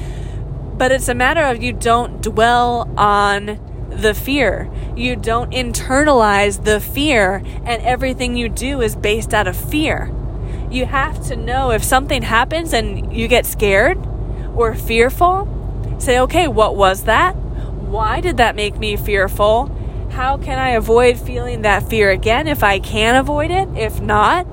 But 0.77 0.91
it's 0.91 1.07
a 1.07 1.15
matter 1.15 1.41
of 1.41 1.63
you 1.63 1.71
don't 1.71 2.21
dwell 2.21 2.91
on 2.97 3.59
the 4.01 4.13
fear. 4.13 4.69
You 4.95 5.15
don't 5.15 5.51
internalize 5.51 6.63
the 6.63 6.79
fear, 6.79 7.43
and 7.65 7.81
everything 7.81 8.35
you 8.35 8.49
do 8.49 8.81
is 8.81 8.95
based 8.95 9.33
out 9.33 9.47
of 9.47 9.55
fear. 9.55 10.11
You 10.69 10.85
have 10.85 11.21
to 11.27 11.35
know 11.35 11.71
if 11.71 11.83
something 11.83 12.23
happens 12.23 12.73
and 12.73 13.13
you 13.15 13.27
get 13.27 13.45
scared 13.45 13.97
or 14.55 14.73
fearful, 14.73 15.47
say, 15.99 16.19
okay, 16.19 16.47
what 16.47 16.75
was 16.75 17.03
that? 17.03 17.35
Why 17.35 18.21
did 18.21 18.37
that 18.37 18.55
make 18.55 18.77
me 18.77 18.95
fearful? 18.95 19.67
How 20.11 20.37
can 20.37 20.59
I 20.59 20.69
avoid 20.71 21.17
feeling 21.17 21.61
that 21.61 21.89
fear 21.89 22.11
again 22.11 22.47
if 22.47 22.63
I 22.63 22.79
can 22.79 23.15
avoid 23.15 23.51
it? 23.51 23.67
If 23.75 24.01
not, 24.01 24.47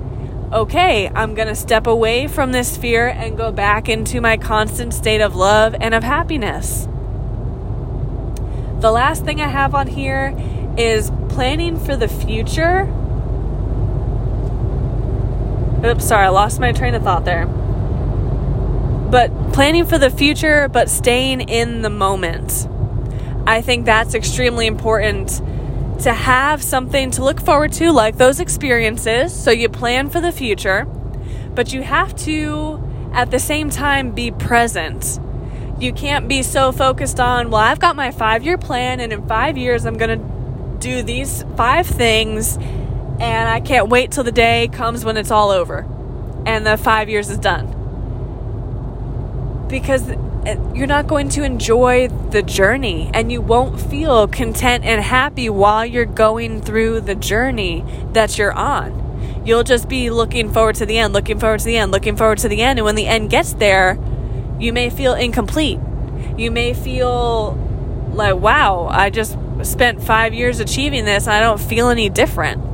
okay, 0.53 1.09
I'm 1.09 1.35
going 1.35 1.48
to 1.48 1.55
step 1.55 1.87
away 1.87 2.26
from 2.26 2.53
this 2.53 2.76
fear 2.76 3.09
and 3.09 3.37
go 3.37 3.53
back 3.53 3.88
into 3.88 4.20
my 4.20 4.37
constant 4.37 4.92
state 4.92 5.20
of 5.20 5.37
love 5.37 5.74
and 5.81 5.94
of 5.94 6.03
happiness. 6.03 6.88
The 8.81 8.90
last 8.90 9.27
thing 9.27 9.43
I 9.43 9.47
have 9.47 9.75
on 9.75 9.88
here 9.88 10.35
is 10.79 11.12
planning 11.29 11.79
for 11.79 11.97
the 11.97 12.09
future. 12.09 12.85
Oops, 15.85 16.03
sorry, 16.03 16.25
I 16.25 16.29
lost 16.31 16.61
my 16.61 16.73
train 16.73 16.95
of 16.95 17.03
thought 17.03 17.27
there. 17.27 17.45
But 17.45 19.53
planning 19.53 19.85
for 19.85 19.99
the 19.99 20.09
future, 20.09 20.66
but 20.69 20.88
staying 20.88 21.43
in 21.43 21.83
the 21.83 21.90
moment. 21.90 22.66
I 23.47 23.61
think 23.61 23.85
that's 23.85 24.14
extremely 24.14 24.66
important 24.66 25.43
to 26.03 26.14
have 26.14 26.62
something 26.62 27.11
to 27.11 27.23
look 27.23 27.38
forward 27.38 27.73
to, 27.73 27.93
like 27.93 28.16
those 28.16 28.40
experiences. 28.40 29.35
So 29.35 29.51
you 29.51 29.69
plan 29.69 30.09
for 30.09 30.23
the 30.23 30.33
future, 30.33 30.87
but 31.55 31.75
you 31.75 31.83
have 31.83 32.16
to, 32.25 32.83
at 33.12 33.31
the 33.31 33.38
same 33.38 33.69
time, 33.69 34.12
be 34.12 34.31
present 34.31 35.21
you 35.81 35.93
can't 35.93 36.29
be 36.29 36.43
so 36.43 36.73
focused 36.73 37.21
on, 37.21 37.51
well, 37.51 37.61
I've 37.61 37.81
got 37.81 37.97
my 37.97 38.11
five 38.11 38.43
year 38.43 38.59
plan, 38.59 39.01
and 39.01 39.12
in 39.12 39.27
five 39.27 39.57
years, 39.57 39.85
I'm 39.87 39.97
going 39.97 40.19
to 40.19 40.79
do 40.79 41.03
these 41.03 41.45
five 41.57 41.87
things, 41.87 42.57
and 42.57 43.49
I 43.49 43.61
can't 43.61 43.88
wait 43.88 44.12
till 44.12 44.25
the 44.25 44.33
day 44.33 44.69
comes 44.69 45.05
when 45.05 45.16
it's 45.16 45.31
all 45.31 45.51
over 45.51 45.87
and 46.47 46.66
the 46.66 46.77
five 46.77 47.09
years 47.09 47.31
is 47.31 47.38
done. 47.38 47.77
Because 49.69 50.09
eh, 50.11 50.57
you're 50.75 50.87
not 50.87 51.07
going 51.07 51.29
to 51.31 51.43
enjoy 51.45 52.09
the 52.09 52.43
journey 52.43 53.11
and 53.14 53.31
you 53.31 53.40
won't 53.40 53.81
feel 53.81 54.27
content 54.27 54.85
and 54.85 55.03
happy 55.03 55.49
while 55.49 55.85
you're 55.85 56.05
going 56.05 56.61
through 56.61 57.03
the 57.03 57.14
journey 57.14 57.85
that 58.12 58.38
you're 58.38 58.53
on. 58.53 58.99
You'll 59.45 59.64
just 59.64 59.88
be 59.88 60.11
looking 60.11 60.53
forward 60.53 60.77
to 60.77 60.87
the 60.87 60.99
end, 60.99 61.12
looking 61.12 61.38
forward 61.38 61.61
to 61.61 61.66
the 61.66 61.77
end, 61.77 61.93
looking 61.93 62.16
forward 62.16 62.38
to 62.38 62.49
the 62.49 62.62
end. 62.62 62.79
And 62.79 62.85
when 62.85 62.95
the 62.95 63.07
end 63.07 63.31
gets 63.31 63.55
there, 63.55 63.99
you 64.61 64.73
may 64.73 64.90
feel 64.90 65.14
incomplete. 65.14 65.81
You 66.37 66.51
may 66.51 66.75
feel 66.75 67.53
like, 68.12 68.37
wow, 68.37 68.87
I 68.90 69.11
just 69.11 69.37
spent 69.62 70.03
five 70.03 70.35
years 70.35 70.61
achieving 70.61 71.05
this 71.05 71.27
and 71.27 71.35
I 71.35 71.40
don't 71.40 71.61
feel 71.61 71.88
any 71.88 72.09
different. 72.09 72.66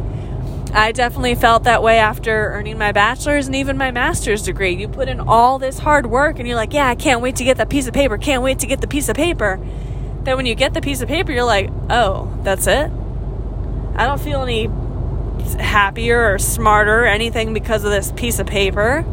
I 0.73 0.93
definitely 0.93 1.37
felt 1.37 1.65
that 1.65 1.83
way 1.83 1.99
after 1.99 2.53
earning 2.53 2.77
my 2.77 2.93
bachelor's 2.93 3.47
and 3.47 3.55
even 3.57 3.79
my 3.79 3.93
master's 3.93 4.43
degree. 4.43 4.75
You 4.75 4.89
put 4.89 5.09
in 5.09 5.21
all 5.21 5.59
this 5.59 5.79
hard 5.79 6.07
work 6.07 6.39
and 6.39 6.47
you're 6.47 6.57
like, 6.57 6.73
yeah, 6.73 6.89
I 6.89 6.97
can't 6.97 7.21
wait 7.21 7.37
to 7.37 7.45
get 7.45 7.57
that 7.59 7.71
piece 7.71 7.87
of 7.87 7.95
paper, 7.95 8.19
can't 8.19 8.43
wait 8.43 8.59
to 8.59 8.67
get 8.67 8.81
the 8.81 8.89
piece 8.89 9.09
of 9.09 9.17
paper. 9.17 9.59
Then 10.25 10.37
when 10.37 10.47
you 10.47 10.55
get 10.55 10.75
the 10.75 10.81
piece 10.81 11.01
of 11.01 11.09
paper, 11.09 11.33
you're 11.33 11.45
like, 11.45 11.71
oh, 11.89 12.37
that's 12.43 12.67
it? 12.67 12.91
I 13.95 14.07
don't 14.07 14.21
feel 14.21 14.43
any 14.43 14.69
happier 15.59 16.35
or 16.35 16.39
smarter 16.39 17.03
or 17.03 17.07
anything 17.07 17.55
because 17.55 17.85
of 17.85 17.91
this 17.91 18.13
piece 18.13 18.39
of 18.39 18.47
paper. 18.47 19.05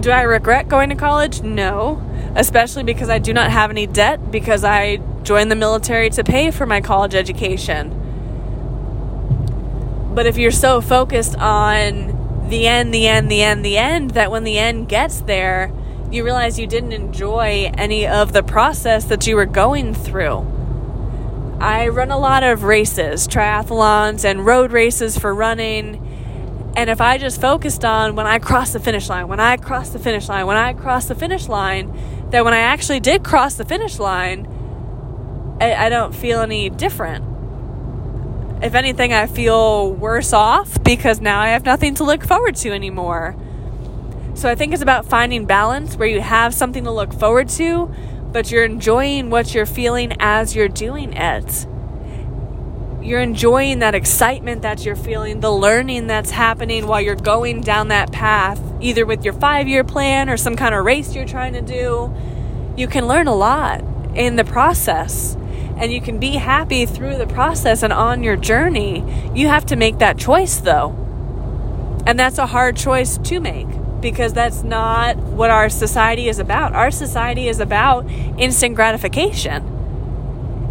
Do 0.00 0.10
I 0.10 0.22
regret 0.22 0.68
going 0.68 0.90
to 0.90 0.96
college? 0.96 1.42
No, 1.42 2.02
especially 2.34 2.82
because 2.82 3.08
I 3.08 3.18
do 3.18 3.32
not 3.32 3.50
have 3.50 3.70
any 3.70 3.86
debt 3.86 4.30
because 4.30 4.64
I 4.64 4.96
joined 5.22 5.50
the 5.50 5.56
military 5.56 6.10
to 6.10 6.24
pay 6.24 6.50
for 6.50 6.66
my 6.66 6.80
college 6.80 7.14
education. 7.14 8.00
But 10.14 10.26
if 10.26 10.36
you're 10.36 10.50
so 10.50 10.80
focused 10.80 11.36
on 11.36 12.48
the 12.48 12.66
end, 12.66 12.92
the 12.92 13.06
end, 13.08 13.30
the 13.30 13.42
end, 13.42 13.64
the 13.64 13.78
end, 13.78 14.10
that 14.10 14.30
when 14.30 14.44
the 14.44 14.58
end 14.58 14.88
gets 14.88 15.20
there, 15.22 15.72
you 16.10 16.24
realize 16.24 16.58
you 16.58 16.66
didn't 16.66 16.92
enjoy 16.92 17.70
any 17.74 18.06
of 18.06 18.32
the 18.32 18.42
process 18.42 19.04
that 19.06 19.26
you 19.26 19.36
were 19.36 19.46
going 19.46 19.94
through. 19.94 20.46
I 21.60 21.88
run 21.88 22.10
a 22.10 22.18
lot 22.18 22.42
of 22.42 22.64
races, 22.64 23.26
triathlons, 23.26 24.24
and 24.24 24.44
road 24.44 24.70
races 24.70 25.18
for 25.18 25.34
running 25.34 26.03
and 26.76 26.90
if 26.90 27.00
I 27.00 27.18
just 27.18 27.40
focused 27.40 27.84
on 27.84 28.16
when 28.16 28.26
I 28.26 28.38
crossed 28.38 28.72
the 28.72 28.80
finish 28.80 29.08
line, 29.08 29.28
when 29.28 29.40
I 29.40 29.56
crossed 29.56 29.92
the 29.92 29.98
finish 29.98 30.28
line, 30.28 30.46
when 30.46 30.56
I 30.56 30.72
crossed 30.72 31.08
the 31.08 31.14
finish 31.14 31.48
line, 31.48 31.92
that 32.30 32.44
when 32.44 32.52
I 32.52 32.58
actually 32.58 33.00
did 33.00 33.22
cross 33.22 33.54
the 33.54 33.64
finish 33.64 33.98
line, 33.98 34.48
I, 35.60 35.86
I 35.86 35.88
don't 35.88 36.14
feel 36.14 36.40
any 36.40 36.70
different. 36.70 37.24
If 38.62 38.74
anything, 38.74 39.12
I 39.12 39.26
feel 39.26 39.92
worse 39.92 40.32
off 40.32 40.82
because 40.82 41.20
now 41.20 41.40
I 41.40 41.48
have 41.48 41.64
nothing 41.64 41.94
to 41.96 42.04
look 42.04 42.24
forward 42.24 42.56
to 42.56 42.72
anymore. 42.72 43.36
So 44.34 44.50
I 44.50 44.56
think 44.56 44.72
it's 44.72 44.82
about 44.82 45.06
finding 45.06 45.46
balance 45.46 45.96
where 45.96 46.08
you 46.08 46.20
have 46.20 46.54
something 46.54 46.82
to 46.84 46.90
look 46.90 47.12
forward 47.12 47.48
to, 47.50 47.94
but 48.32 48.50
you're 48.50 48.64
enjoying 48.64 49.30
what 49.30 49.54
you're 49.54 49.66
feeling 49.66 50.16
as 50.18 50.56
you're 50.56 50.68
doing 50.68 51.12
it. 51.12 51.66
You're 53.04 53.20
enjoying 53.20 53.80
that 53.80 53.94
excitement 53.94 54.62
that 54.62 54.86
you're 54.86 54.96
feeling, 54.96 55.40
the 55.40 55.52
learning 55.52 56.06
that's 56.06 56.30
happening 56.30 56.86
while 56.86 57.02
you're 57.02 57.14
going 57.14 57.60
down 57.60 57.88
that 57.88 58.10
path, 58.12 58.58
either 58.80 59.04
with 59.04 59.26
your 59.26 59.34
five 59.34 59.68
year 59.68 59.84
plan 59.84 60.30
or 60.30 60.38
some 60.38 60.56
kind 60.56 60.74
of 60.74 60.86
race 60.86 61.14
you're 61.14 61.26
trying 61.26 61.52
to 61.52 61.60
do. 61.60 62.14
You 62.78 62.88
can 62.88 63.06
learn 63.06 63.26
a 63.26 63.34
lot 63.34 63.84
in 64.14 64.36
the 64.36 64.44
process 64.44 65.36
and 65.76 65.92
you 65.92 66.00
can 66.00 66.18
be 66.18 66.36
happy 66.36 66.86
through 66.86 67.18
the 67.18 67.26
process 67.26 67.82
and 67.82 67.92
on 67.92 68.22
your 68.22 68.36
journey. 68.36 69.04
You 69.34 69.48
have 69.48 69.66
to 69.66 69.76
make 69.76 69.98
that 69.98 70.16
choice 70.16 70.56
though. 70.56 70.96
And 72.06 72.18
that's 72.18 72.38
a 72.38 72.46
hard 72.46 72.74
choice 72.74 73.18
to 73.18 73.38
make 73.38 73.68
because 74.00 74.32
that's 74.32 74.62
not 74.62 75.18
what 75.18 75.50
our 75.50 75.68
society 75.68 76.30
is 76.30 76.38
about. 76.38 76.72
Our 76.72 76.90
society 76.90 77.48
is 77.48 77.60
about 77.60 78.08
instant 78.38 78.76
gratification. 78.76 79.62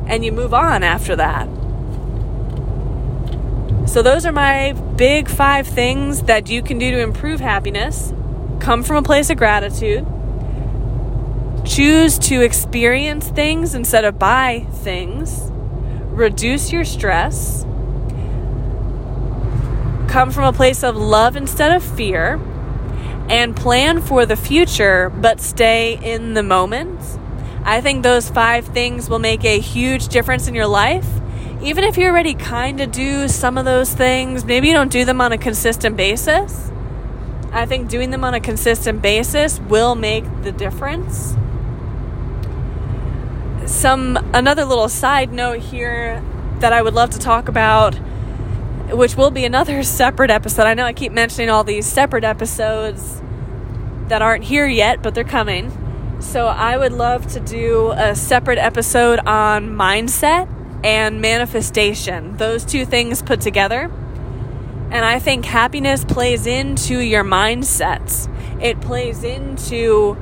And 0.07 0.25
you 0.25 0.31
move 0.31 0.55
on 0.55 0.81
after 0.81 1.15
that. 1.15 1.47
So, 3.85 4.01
those 4.01 4.25
are 4.25 4.31
my 4.31 4.73
big 4.95 5.27
five 5.27 5.67
things 5.67 6.23
that 6.23 6.49
you 6.49 6.63
can 6.63 6.79
do 6.79 6.91
to 6.91 6.99
improve 6.99 7.39
happiness. 7.39 8.13
Come 8.59 8.83
from 8.83 8.97
a 8.97 9.03
place 9.03 9.29
of 9.29 9.37
gratitude. 9.37 10.05
Choose 11.65 12.17
to 12.19 12.41
experience 12.41 13.27
things 13.29 13.75
instead 13.75 14.05
of 14.05 14.17
buy 14.17 14.65
things. 14.71 15.49
Reduce 16.11 16.71
your 16.71 16.85
stress. 16.85 17.63
Come 20.07 20.31
from 20.31 20.43
a 20.43 20.53
place 20.53 20.83
of 20.83 20.95
love 20.95 21.35
instead 21.35 21.75
of 21.75 21.83
fear 21.83 22.39
and 23.29 23.55
plan 23.55 24.01
for 24.01 24.25
the 24.25 24.35
future, 24.35 25.09
but 25.09 25.39
stay 25.39 25.99
in 26.03 26.33
the 26.33 26.43
moment. 26.43 26.99
I 27.63 27.81
think 27.81 28.03
those 28.03 28.29
five 28.29 28.65
things 28.65 29.09
will 29.09 29.19
make 29.19 29.45
a 29.45 29.59
huge 29.59 30.09
difference 30.09 30.47
in 30.47 30.53
your 30.53 30.67
life. 30.67 31.07
Even 31.63 31.85
if 31.85 31.97
you 31.97 32.07
already 32.07 32.33
kind 32.33 32.81
of 32.81 32.91
do 32.91 33.29
some 33.29 33.57
of 33.57 33.63
those 33.63 33.93
things, 33.93 34.43
maybe 34.43 34.67
you 34.67 34.73
don't 34.73 34.91
do 34.91 35.05
them 35.05 35.21
on 35.21 35.31
a 35.31 35.37
consistent 35.37 35.95
basis. 35.95 36.69
I 37.53 37.65
think 37.65 37.89
doing 37.89 38.09
them 38.09 38.25
on 38.25 38.33
a 38.33 38.41
consistent 38.41 39.01
basis 39.01 39.59
will 39.61 39.95
make 39.95 40.25
the 40.43 40.51
difference. 40.51 41.35
Some 43.65 44.17
another 44.33 44.65
little 44.65 44.89
side 44.89 45.31
note 45.31 45.59
here 45.59 46.21
that 46.59 46.73
I 46.73 46.81
would 46.81 46.93
love 46.93 47.11
to 47.11 47.19
talk 47.19 47.47
about 47.47 47.95
which 48.89 49.15
will 49.15 49.31
be 49.31 49.45
another 49.45 49.83
separate 50.01 50.29
episode. 50.29 50.63
I 50.63 50.73
know 50.73 50.85
I 50.85 50.93
keep 50.93 51.13
mentioning 51.13 51.49
all 51.49 51.63
these 51.63 51.85
separate 51.85 52.25
episodes 52.25 53.21
that 54.09 54.21
aren't 54.21 54.43
here 54.43 54.67
yet, 54.67 55.01
but 55.01 55.15
they're 55.15 55.23
coming. 55.23 55.71
So 56.19 56.47
I 56.47 56.77
would 56.77 56.91
love 56.91 57.27
to 57.27 57.39
do 57.39 57.91
a 57.91 58.15
separate 58.15 58.59
episode 58.59 59.19
on 59.19 59.69
mindset 59.69 60.52
and 60.83 61.21
manifestation, 61.21 62.37
those 62.37 62.65
two 62.65 62.85
things 62.85 63.21
put 63.21 63.41
together. 63.41 63.91
And 64.91 65.05
I 65.05 65.19
think 65.19 65.45
happiness 65.45 66.05
plays 66.05 66.45
into 66.45 66.99
your 66.99 67.23
mindsets. 67.23 68.29
It 68.61 68.79
plays 68.81 69.23
into 69.23 70.15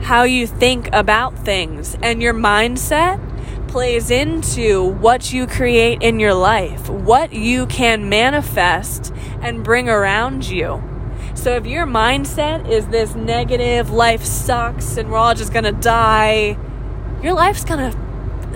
how 0.00 0.22
you 0.22 0.46
think 0.46 0.88
about 0.92 1.38
things. 1.38 1.96
And 2.02 2.22
your 2.22 2.32
mindset 2.32 3.20
plays 3.68 4.10
into 4.10 4.82
what 4.84 5.32
you 5.32 5.46
create 5.46 6.02
in 6.02 6.20
your 6.20 6.34
life, 6.34 6.88
what 6.88 7.32
you 7.32 7.66
can 7.66 8.08
manifest 8.08 9.12
and 9.42 9.62
bring 9.62 9.88
around 9.88 10.48
you. 10.48 10.82
So 11.34 11.54
if 11.56 11.66
your 11.66 11.86
mindset 11.86 12.68
is 12.68 12.88
this 12.88 13.14
negative, 13.14 13.90
life 13.90 14.24
sucks 14.24 14.96
and 14.96 15.10
we're 15.10 15.18
all 15.18 15.34
just 15.34 15.52
gonna 15.52 15.72
die, 15.72 16.56
your 17.22 17.34
life's 17.34 17.64
gonna 17.64 17.92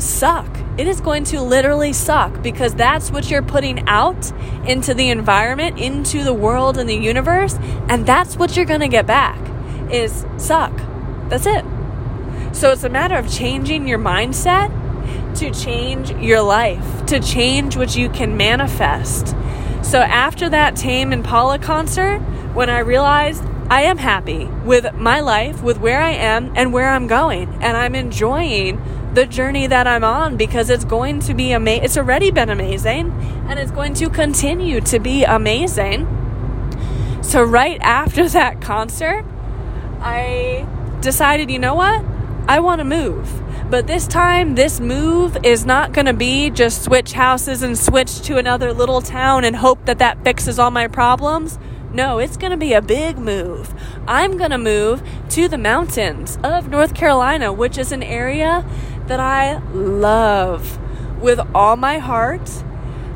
suck. 0.01 0.62
It 0.79 0.89
is 0.89 1.01
going 1.01 1.25
to 1.25 1.41
literally 1.43 1.93
suck 1.93 2.43
because 2.43 2.75
that's 2.75 3.11
what 3.11 3.31
you're 3.31 3.43
putting 3.43 3.87
out 3.89 4.33
into 4.67 4.95
the 4.95 5.11
environment, 5.11 5.79
into 5.79 6.25
the 6.25 6.33
world 6.33 6.79
and 6.79 6.89
the 6.89 6.97
universe, 6.97 7.57
and 7.89 8.07
that's 8.07 8.37
what 8.37 8.57
you're 8.57 8.65
gonna 8.65 8.89
get 8.89 9.07
back 9.07 9.39
is 9.91 10.25
suck. 10.39 10.73
That's 11.29 11.47
it. 11.47 11.65
So 12.53 12.73
it's 12.73 12.85
a 12.85 12.89
matter 12.89 13.17
of 13.17 13.31
changing 13.31 13.87
your 13.87 13.99
mindset 13.99 14.71
to 15.37 15.51
change 15.51 16.11
your 16.13 16.43
life, 16.43 17.07
to 17.07 17.21
change 17.21 17.77
what 17.77 17.97
you 17.97 18.09
can 18.09 18.37
manifest. 18.37 19.29
So 19.83 20.01
after 20.01 20.49
that 20.49 20.77
Tame 20.77 21.13
Impala 21.13 21.59
concert, 21.59 22.19
when 22.55 22.71
I 22.71 22.79
realized 22.79 23.45
I 23.69 23.83
am 23.83 23.99
happy 23.99 24.47
with 24.65 24.95
my 24.95 25.21
life, 25.21 25.63
with 25.63 25.79
where 25.81 26.01
I 26.01 26.11
am 26.11 26.53
and 26.55 26.73
where 26.73 26.89
I'm 26.89 27.07
going, 27.07 27.49
and 27.63 27.77
I'm 27.77 27.95
enjoying 27.95 28.81
the 29.15 29.27
journey 29.27 29.67
that 29.67 29.87
I'm 29.87 30.05
on 30.05 30.37
because 30.37 30.71
it's 30.71 30.85
going 30.85 31.21
to 31.21 31.35
be 31.35 31.53
amazing. 31.53 31.85
It's 31.85 31.97
already 31.97 32.31
been 32.31 32.49
amazing 32.49 33.13
and 33.49 33.59
it's 33.59 33.71
going 33.71 33.95
to 33.95 34.09
continue 34.09 34.81
to 34.83 34.99
be 34.99 35.25
amazing. 35.25 36.09
So, 37.23 37.43
right 37.43 37.81
after 37.81 38.29
that 38.31 38.61
concert, 38.61 39.25
I 40.01 40.67
decided, 41.01 41.51
you 41.51 41.59
know 41.59 41.75
what? 41.75 42.05
I 42.49 42.61
want 42.61 42.81
to 42.81 42.85
move. 42.85 43.43
But 43.71 43.87
this 43.87 44.07
time, 44.07 44.55
this 44.55 44.81
move 44.81 45.39
is 45.45 45.65
not 45.65 45.93
going 45.93 46.07
to 46.07 46.13
be 46.13 46.51
just 46.51 46.83
switch 46.83 47.13
houses 47.13 47.63
and 47.63 47.79
switch 47.79 48.21
to 48.23 48.37
another 48.37 48.73
little 48.73 49.01
town 49.01 49.45
and 49.45 49.57
hope 49.57 49.87
that 49.87 49.99
that 49.99 50.23
fixes 50.25 50.59
all 50.59 50.71
my 50.71 50.89
problems. 50.89 51.59
No, 51.93 52.19
it's 52.19 52.37
going 52.37 52.51
to 52.51 52.57
be 52.57 52.73
a 52.73 52.83
big 52.83 53.19
move. 53.19 53.75
I'm 54.07 54.37
going 54.37 54.51
to 54.51 54.59
move 54.59 55.03
to 55.31 55.49
the 55.49 55.59
mountains 55.59 56.39
of 56.43 56.69
North 56.69 56.95
Carolina, 56.95 57.53
which 57.53 57.79
is 57.79 57.93
an 57.93 58.03
area 58.03 58.65
that 59.09 59.21
I 59.21 59.59
love 59.73 60.79
with 61.21 61.41
all 61.55 61.77
my 61.77 61.99
heart. 61.99 62.51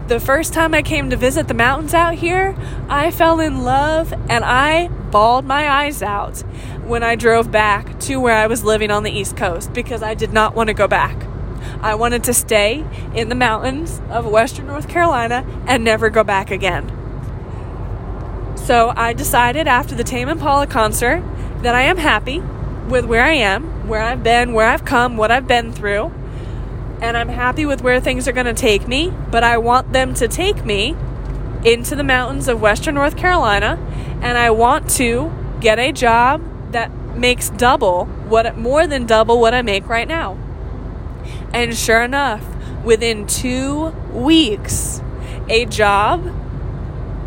The 0.09 0.21
first 0.21 0.53
time 0.53 0.73
I 0.73 0.83
came 0.83 1.11
to 1.11 1.17
visit 1.17 1.49
the 1.49 1.55
mountains 1.55 1.93
out 1.93 2.15
here, 2.15 2.57
I 2.89 3.11
fell 3.11 3.41
in 3.41 3.65
love 3.65 4.13
and 4.29 4.45
I 4.45 4.89
bawled 4.89 5.45
my 5.45 5.69
eyes 5.69 6.03
out 6.03 6.39
when 6.85 7.03
I 7.03 7.17
drove 7.17 7.51
back 7.51 7.99
to 8.01 8.17
where 8.17 8.37
I 8.37 8.47
was 8.47 8.63
living 8.63 8.91
on 8.91 9.03
the 9.03 9.11
East 9.11 9.37
Coast 9.37 9.73
because 9.73 10.03
I 10.03 10.15
did 10.15 10.33
not 10.33 10.55
want 10.55 10.69
to 10.69 10.75
go 10.75 10.87
back. 10.87 11.27
I 11.81 11.95
wanted 11.97 12.23
to 12.25 12.35
stay 12.35 12.85
in 13.15 13.29
the 13.29 13.35
mountains 13.35 14.01
of 14.09 14.27
Western 14.27 14.69
North 14.69 14.89
Carolina 14.89 15.45
and 15.67 15.83
never 15.83 16.11
go 16.11 16.23
back 16.23 16.51
again. 16.51 16.93
So 18.57 18.93
I 18.97 19.13
decided 19.13 19.67
after 19.67 19.95
the 19.95 20.05
Tame 20.05 20.29
Impala 20.29 20.67
concert 20.67 21.23
that 21.63 21.75
I 21.75 21.83
am 21.83 21.97
happy 21.97 22.41
with 22.89 23.05
where 23.05 23.23
I 23.23 23.33
am, 23.33 23.76
where 23.87 24.03
I've 24.03 24.23
been, 24.23 24.53
where 24.53 24.67
I've 24.67 24.85
come, 24.85 25.17
what 25.17 25.31
I've 25.31 25.47
been 25.47 25.73
through, 25.73 26.13
and 27.01 27.17
I'm 27.17 27.29
happy 27.29 27.67
with 27.67 27.83
where 27.83 28.01
things 28.01 28.27
are 28.27 28.33
going 28.33 28.47
to 28.47 28.55
take 28.55 28.89
me, 28.89 29.13
but 29.31 29.45
I 29.45 29.59
want 29.59 29.93
them 29.93 30.15
to 30.15 30.29
take 30.29 30.65
me 30.65 30.97
into 31.65 31.97
the 31.97 32.05
mountains 32.05 32.49
of 32.49 32.61
Western 32.61 32.95
North 32.95 33.17
Carolina, 33.17 33.79
and 34.23 34.39
I 34.39 34.51
want 34.51 34.89
to 34.91 35.33
get 35.61 35.79
a 35.79 35.93
job 35.93 36.43
that 36.73 36.91
makes 37.17 37.51
double 37.51 38.07
what 38.29 38.57
more 38.57 38.87
than 38.87 39.07
double 39.07 39.41
what 39.41 39.55
I 39.55 39.63
make 39.63 39.89
right 39.89 40.09
now. 40.09 40.39
And 41.53 41.75
sure 41.75 42.03
enough, 42.03 42.45
within 42.85 43.27
2 43.27 43.89
weeks, 44.13 45.01
a 45.49 45.65
job 45.67 46.33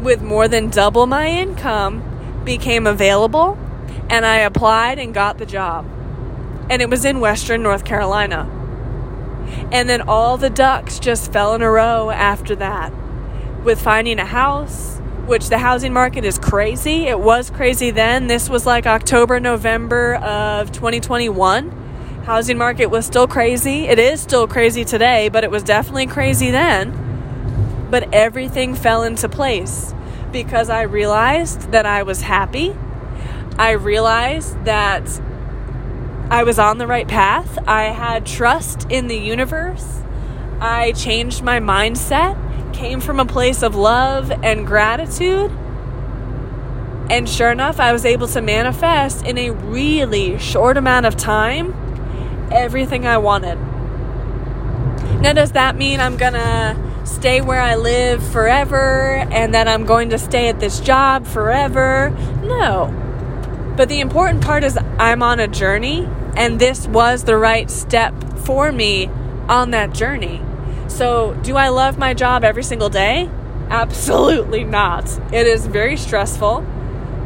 with 0.01 0.21
more 0.21 0.47
than 0.47 0.69
double 0.69 1.05
my 1.05 1.27
income 1.27 2.03
became 2.45 2.87
available 2.87 3.57
and 4.09 4.25
I 4.25 4.37
applied 4.37 4.99
and 4.99 5.13
got 5.13 5.37
the 5.37 5.45
job. 5.45 5.85
And 6.69 6.81
it 6.81 6.89
was 6.89 7.05
in 7.05 7.19
Western 7.19 7.63
North 7.63 7.83
Carolina. 7.83 8.47
And 9.71 9.89
then 9.89 10.01
all 10.01 10.37
the 10.37 10.49
ducks 10.49 10.99
just 10.99 11.33
fell 11.33 11.55
in 11.55 11.61
a 11.61 11.69
row 11.69 12.11
after 12.11 12.55
that 12.57 12.93
with 13.63 13.81
finding 13.81 14.19
a 14.19 14.25
house 14.25 14.99
which 15.29 15.49
the 15.49 15.59
housing 15.59 15.93
market 15.93 16.25
is 16.25 16.39
crazy. 16.39 17.05
It 17.05 17.19
was 17.19 17.51
crazy 17.51 17.91
then. 17.91 18.25
This 18.25 18.49
was 18.49 18.65
like 18.65 18.87
October, 18.87 19.39
November 19.39 20.15
of 20.15 20.71
2021. 20.71 21.69
Housing 22.25 22.57
market 22.57 22.87
was 22.87 23.05
still 23.05 23.27
crazy. 23.27 23.85
It 23.85 23.99
is 23.99 24.19
still 24.21 24.47
crazy 24.47 24.83
today, 24.83 25.29
but 25.29 25.43
it 25.43 25.51
was 25.51 25.61
definitely 25.61 26.07
crazy 26.07 26.49
then. 26.49 27.87
But 27.91 28.11
everything 28.11 28.73
fell 28.73 29.03
into 29.03 29.29
place 29.29 29.93
because 30.31 30.67
I 30.67 30.81
realized 30.81 31.71
that 31.73 31.85
I 31.85 32.01
was 32.01 32.21
happy. 32.21 32.75
I 33.59 33.71
realized 33.71 34.65
that 34.65 35.05
I 36.29 36.43
was 36.43 36.59
on 36.59 36.77
the 36.77 36.87
right 36.87 37.07
path. 37.07 37.57
I 37.67 37.85
had 37.85 38.25
trust 38.25 38.85
in 38.89 39.07
the 39.07 39.17
universe. 39.17 40.01
I 40.59 40.91
changed 40.93 41.41
my 41.41 41.59
mindset 41.59 42.37
came 42.79 43.01
from 43.01 43.19
a 43.19 43.25
place 43.25 43.61
of 43.61 43.75
love 43.75 44.31
and 44.31 44.65
gratitude. 44.65 45.51
And 47.09 47.27
sure 47.27 47.51
enough, 47.51 47.77
I 47.77 47.91
was 47.91 48.05
able 48.05 48.27
to 48.29 48.41
manifest 48.41 49.25
in 49.25 49.37
a 49.37 49.49
really 49.49 50.37
short 50.37 50.77
amount 50.77 51.05
of 51.05 51.17
time 51.17 51.73
everything 52.53 53.05
I 53.05 53.17
wanted. 53.17 53.57
Now, 55.21 55.33
does 55.33 55.51
that 55.51 55.75
mean 55.75 55.99
I'm 55.99 56.15
gonna 56.15 56.77
stay 57.03 57.41
where 57.41 57.59
I 57.59 57.75
live 57.75 58.23
forever 58.31 59.27
and 59.29 59.53
that 59.53 59.67
I'm 59.67 59.85
going 59.85 60.11
to 60.11 60.17
stay 60.17 60.47
at 60.47 60.61
this 60.61 60.79
job 60.79 61.27
forever? 61.27 62.11
No. 62.43 63.08
But 63.79 63.87
the 63.87 64.01
important 64.01 64.43
part 64.43 64.65
is 64.65 64.77
I'm 64.97 65.23
on 65.23 65.39
a 65.39 65.47
journey, 65.47 66.05
and 66.35 66.59
this 66.59 66.85
was 66.85 67.23
the 67.23 67.37
right 67.37 67.71
step 67.71 68.13
for 68.39 68.73
me 68.73 69.07
on 69.47 69.71
that 69.71 69.93
journey. 69.93 70.41
So, 70.89 71.33
do 71.43 71.55
I 71.55 71.69
love 71.69 71.97
my 71.97 72.13
job 72.13 72.43
every 72.43 72.63
single 72.63 72.89
day? 72.89 73.29
Absolutely 73.69 74.65
not. 74.65 75.05
It 75.31 75.47
is 75.47 75.65
very 75.65 75.95
stressful, 75.95 76.65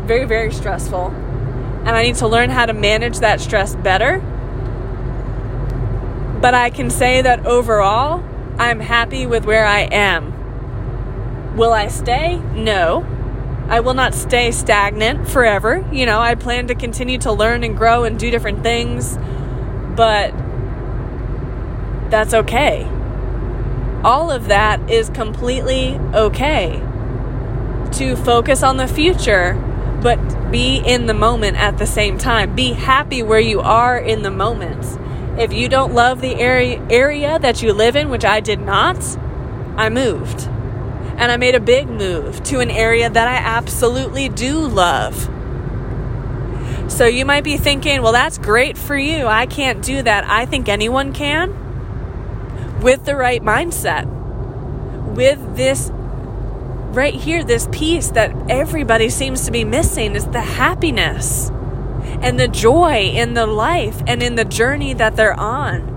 very, 0.05 0.25
very 0.25 0.53
stressful. 0.53 1.07
And 1.07 1.89
I 1.89 2.03
need 2.03 2.17
to 2.17 2.27
learn 2.27 2.51
how 2.51 2.67
to 2.67 2.73
manage 2.73 3.17
that 3.21 3.41
stress 3.41 3.75
better. 3.75 4.19
But 6.39 6.53
I 6.53 6.69
can 6.69 6.91
say 6.91 7.23
that 7.23 7.47
overall, 7.47 8.23
I'm 8.59 8.79
happy 8.79 9.25
with 9.25 9.45
where 9.45 9.65
I 9.65 9.87
am. 9.91 11.57
Will 11.57 11.73
I 11.73 11.87
stay? 11.87 12.37
No. 12.53 13.07
I 13.73 13.79
will 13.79 13.95
not 13.95 14.13
stay 14.13 14.51
stagnant 14.51 15.27
forever. 15.27 15.83
You 15.91 16.05
know, 16.05 16.19
I 16.19 16.35
plan 16.35 16.67
to 16.67 16.75
continue 16.75 17.17
to 17.17 17.31
learn 17.31 17.63
and 17.63 17.75
grow 17.75 18.03
and 18.03 18.19
do 18.19 18.29
different 18.29 18.61
things, 18.61 19.17
but 19.95 20.29
that's 22.11 22.35
okay. 22.35 22.87
All 24.03 24.29
of 24.29 24.49
that 24.49 24.91
is 24.91 25.09
completely 25.09 25.95
okay. 26.13 26.79
To 27.93 28.15
focus 28.15 28.61
on 28.61 28.77
the 28.77 28.87
future, 28.87 29.55
but 30.03 30.51
be 30.51 30.77
in 30.77 31.07
the 31.07 31.15
moment 31.15 31.57
at 31.57 31.79
the 31.79 31.87
same 31.87 32.19
time. 32.19 32.53
Be 32.53 32.73
happy 32.73 33.23
where 33.23 33.39
you 33.39 33.59
are 33.59 33.97
in 33.97 34.21
the 34.21 34.29
moment. 34.29 34.85
If 35.39 35.51
you 35.51 35.67
don't 35.67 35.95
love 35.95 36.21
the 36.21 36.35
area, 36.35 36.79
area 36.91 37.39
that 37.39 37.63
you 37.63 37.73
live 37.73 37.95
in, 37.95 38.11
which 38.11 38.23
I 38.23 38.39
did 38.39 38.59
not, 38.59 39.03
I 39.77 39.89
moved 39.89 40.47
and 41.17 41.31
I 41.31 41.37
made 41.37 41.55
a 41.55 41.59
big 41.59 41.87
move 41.87 42.43
to 42.43 42.59
an 42.59 42.71
area 42.71 43.09
that 43.09 43.27
I 43.27 43.35
absolutely 43.35 44.29
do 44.29 44.67
love. 44.67 45.29
So 46.91 47.05
you 47.05 47.25
might 47.25 47.43
be 47.43 47.57
thinking, 47.57 48.01
well, 48.01 48.11
that's 48.11 48.37
great 48.37 48.77
for 48.77 48.97
you. 48.97 49.25
I 49.25 49.45
can't 49.45 49.81
do 49.81 50.01
that. 50.03 50.25
I 50.25 50.45
think 50.45 50.69
anyone 50.69 51.13
can 51.13 52.81
with 52.81 53.05
the 53.05 53.15
right 53.15 53.41
mindset, 53.41 54.05
with 55.15 55.55
this 55.55 55.89
right 55.93 57.13
here, 57.13 57.43
this 57.43 57.67
piece 57.71 58.11
that 58.11 58.35
everybody 58.49 59.09
seems 59.09 59.45
to 59.45 59.51
be 59.51 59.63
missing 59.63 60.15
is 60.15 60.27
the 60.27 60.41
happiness 60.41 61.49
and 62.21 62.39
the 62.39 62.47
joy 62.47 63.11
in 63.13 63.33
the 63.33 63.47
life 63.47 64.01
and 64.05 64.21
in 64.21 64.35
the 64.35 64.45
journey 64.45 64.93
that 64.93 65.15
they're 65.15 65.39
on. 65.39 65.89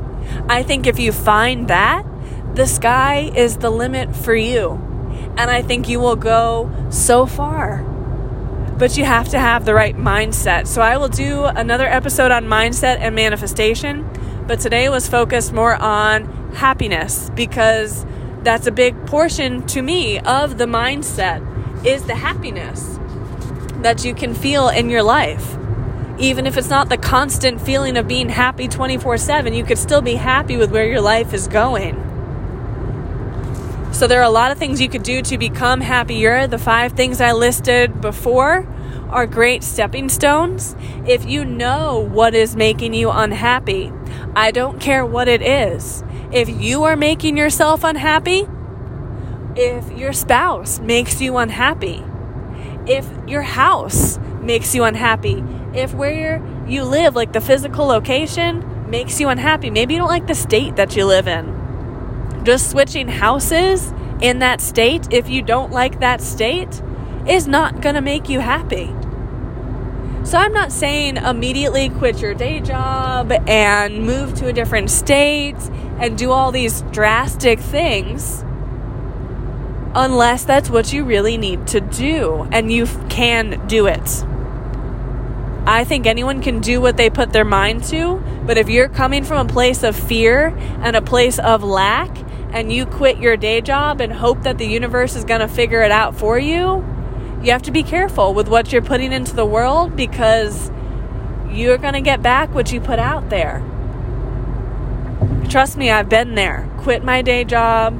I 0.49 0.63
think 0.63 0.87
if 0.87 0.99
you 0.99 1.13
find 1.13 1.69
that, 1.69 2.07
the 2.55 2.67
sky 2.67 3.31
is 3.37 3.59
the 3.59 3.71
limit 3.71 4.17
for 4.17 4.35
you 4.35 4.86
and 5.37 5.51
I 5.51 5.63
think 5.63 5.89
you 5.89 6.01
will 6.01 6.17
go 6.17 6.71
so 6.91 7.27
far. 7.27 7.83
But 8.79 8.97
you 8.97 9.05
have 9.05 9.29
to 9.31 9.39
have 9.39 9.65
the 9.65 9.75
right 9.75 9.97
mindset. 9.97 10.67
So 10.67 10.83
I 10.83 10.97
will 10.97 11.09
do 11.09 11.45
another 11.45 11.87
episode 11.87 12.31
on 12.31 12.45
mindset 12.45 12.99
and 12.99 13.15
manifestation, 13.15 14.09
but 14.47 14.61
today 14.61 14.89
was 14.89 15.09
focused 15.09 15.53
more 15.53 15.75
on 15.75 16.53
happiness 16.55 17.31
because 17.35 18.05
that's 18.43 18.67
a 18.67 18.73
big 18.73 19.07
portion 19.07 19.67
to 19.69 19.83
me 19.83 20.19
of 20.21 20.59
the 20.59 20.67
mindset 20.67 21.43
is 21.85 22.05
the 22.05 22.15
happiness 22.15 22.99
that 23.83 24.05
you 24.05 24.15
can 24.15 24.35
feel 24.35 24.69
in 24.69 24.91
your 24.91 25.03
life. 25.03 25.57
Even 26.19 26.47
if 26.47 26.57
it's 26.57 26.71
not 26.71 26.89
the 26.89 26.97
constant 26.97 27.61
feeling 27.61 27.97
of 27.97 28.09
being 28.09 28.29
happy 28.29 28.69
24 28.69 29.19
7, 29.19 29.53
you 29.53 29.65
could 29.65 29.79
still 29.79 30.01
be 30.01 30.15
happy 30.15 30.57
with 30.57 30.71
where 30.71 30.87
your 30.87 31.01
life 31.01 31.35
is 31.35 31.49
going. 31.49 32.06
So 33.97 34.07
there 34.07 34.21
are 34.21 34.25
a 34.25 34.29
lot 34.29 34.51
of 34.51 34.59
things 34.59 34.79
you 34.79 34.91
could 34.91 35.05
do 35.05 35.23
to 35.23 35.39
become 35.39 35.81
happier. 35.81 36.47
The 36.47 36.59
five 36.59 36.93
things 36.93 37.19
I 37.19 37.33
listed 37.33 38.03
before 38.03 38.69
are 39.09 39.27
great 39.27 39.65
stepping 39.65 40.11
stones. 40.11 40.77
If 41.07 41.25
you 41.25 41.47
know 41.47 42.01
what 42.01 42.35
is 42.35 42.57
making 42.57 42.93
you 42.93 43.11
unhappy, 43.11 43.91
I 44.35 44.51
don't 44.51 44.79
care 44.79 45.07
what 45.07 45.29
it 45.29 45.41
is. 45.41 46.05
If 46.31 46.51
you 46.51 46.83
are 46.83 46.95
making 46.95 47.39
yourself 47.39 47.85
unhappy, 47.85 48.47
if 49.57 49.91
your 49.93 50.13
spouse 50.13 50.79
makes 50.79 51.23
you 51.23 51.39
unhappy, 51.39 52.05
if 52.87 53.09
your 53.27 53.41
house 53.41 54.19
makes 54.43 54.75
you 54.75 54.85
unhappy, 54.85 55.43
if 55.73 55.95
where 55.95 56.45
you 56.69 56.85
live, 56.85 57.17
like 57.17 57.33
the 57.33 57.41
physical 57.41 57.87
location, 57.87 58.91
makes 58.91 59.19
you 59.19 59.31
unhappy, 59.31 59.71
maybe 59.71 59.95
you 59.95 60.01
don't 60.01 60.11
like 60.11 60.27
the 60.27 60.35
state 60.35 60.77
that 60.77 60.95
you 60.97 61.07
live 61.07 61.27
in 61.27 61.56
just 62.47 62.71
switching 62.71 63.09
houses 63.09 63.93
in 64.21 64.39
that 64.39 64.61
state, 64.61 65.09
if 65.13 65.29
you 65.29 65.43
don't 65.43 65.73
like 65.73 66.01
that 66.01 66.21
state, 66.21 66.81
is 67.29 67.47
not 67.49 67.83
going 67.83 67.97
to 67.97 68.01
make 68.01 68.29
you 68.29 68.39
happy. 68.39 68.95
So 70.25 70.39
I'm 70.39 70.53
not 70.53 70.73
saying 70.73 71.19
immediately 71.19 71.89
quit 71.89 72.21
your 72.21 72.35
day 72.35 72.61
job 72.61 73.33
and 73.47 74.05
move 74.05 74.35
to 74.35 74.47
a 74.47 74.53
different 74.53 74.91
state 74.91 75.57
and 75.99 76.17
do 76.17 76.31
all 76.31 76.53
these 76.53 76.83
drastic 76.93 77.61
things 77.61 78.45
unless 79.95 80.45
that's 80.45 80.69
what 80.69 80.93
you 80.93 81.05
really 81.05 81.37
need 81.37 81.67
to 81.69 81.81
do 81.81 82.49
and 82.53 82.71
you 82.71 82.87
can 83.09 83.67
do 83.67 83.87
it. 83.87 84.25
I 85.69 85.85
think 85.85 86.07
anyone 86.07 86.43
can 86.43 86.61
do 86.61 86.81
what 86.81 86.97
they 86.97 87.11
put 87.11 87.33
their 87.33 87.45
mind 87.45 87.83
to, 87.85 88.23
but 88.47 88.57
if 88.57 88.69
you're 88.69 88.89
coming 88.89 89.25
from 89.25 89.49
a 89.49 89.53
place 89.53 89.83
of 89.83 89.97
fear 89.97 90.57
and 90.81 90.95
a 90.95 91.03
place 91.03 91.39
of 91.41 91.65
lack, 91.65 92.26
and 92.57 92.73
you 92.73 92.87
quit 92.87 93.19
your 93.19 93.37
day 93.37 93.61
job 93.61 94.01
and 94.01 94.11
hope 94.11 94.43
that 94.45 94.57
the 94.57 94.67
universe 94.67 95.15
is 95.15 95.25
going 95.25 95.41
to 95.41 95.47
figure 95.47 95.83
it 95.83 95.91
out 95.91 96.17
for 96.17 96.39
you, 96.39 96.83
you 97.43 97.53
have 97.53 97.61
to 97.61 97.71
be 97.71 97.83
careful 97.83 98.33
with 98.33 98.49
what 98.49 98.73
you're 98.73 98.81
putting 98.81 99.13
into 99.13 99.37
the 99.37 99.45
world 99.45 99.95
because 99.95 100.71
you're 101.51 101.77
going 101.77 101.93
to 101.93 102.01
get 102.01 102.23
back 102.23 102.55
what 102.55 102.73
you 102.73 102.81
put 102.81 102.99
out 102.99 103.29
there. 103.29 103.63
Trust 105.51 105.77
me, 105.77 105.91
I've 105.91 106.09
been 106.09 106.35
there. 106.35 106.67
Quit 106.79 107.05
my 107.05 107.21
day 107.21 107.45
job 107.45 107.93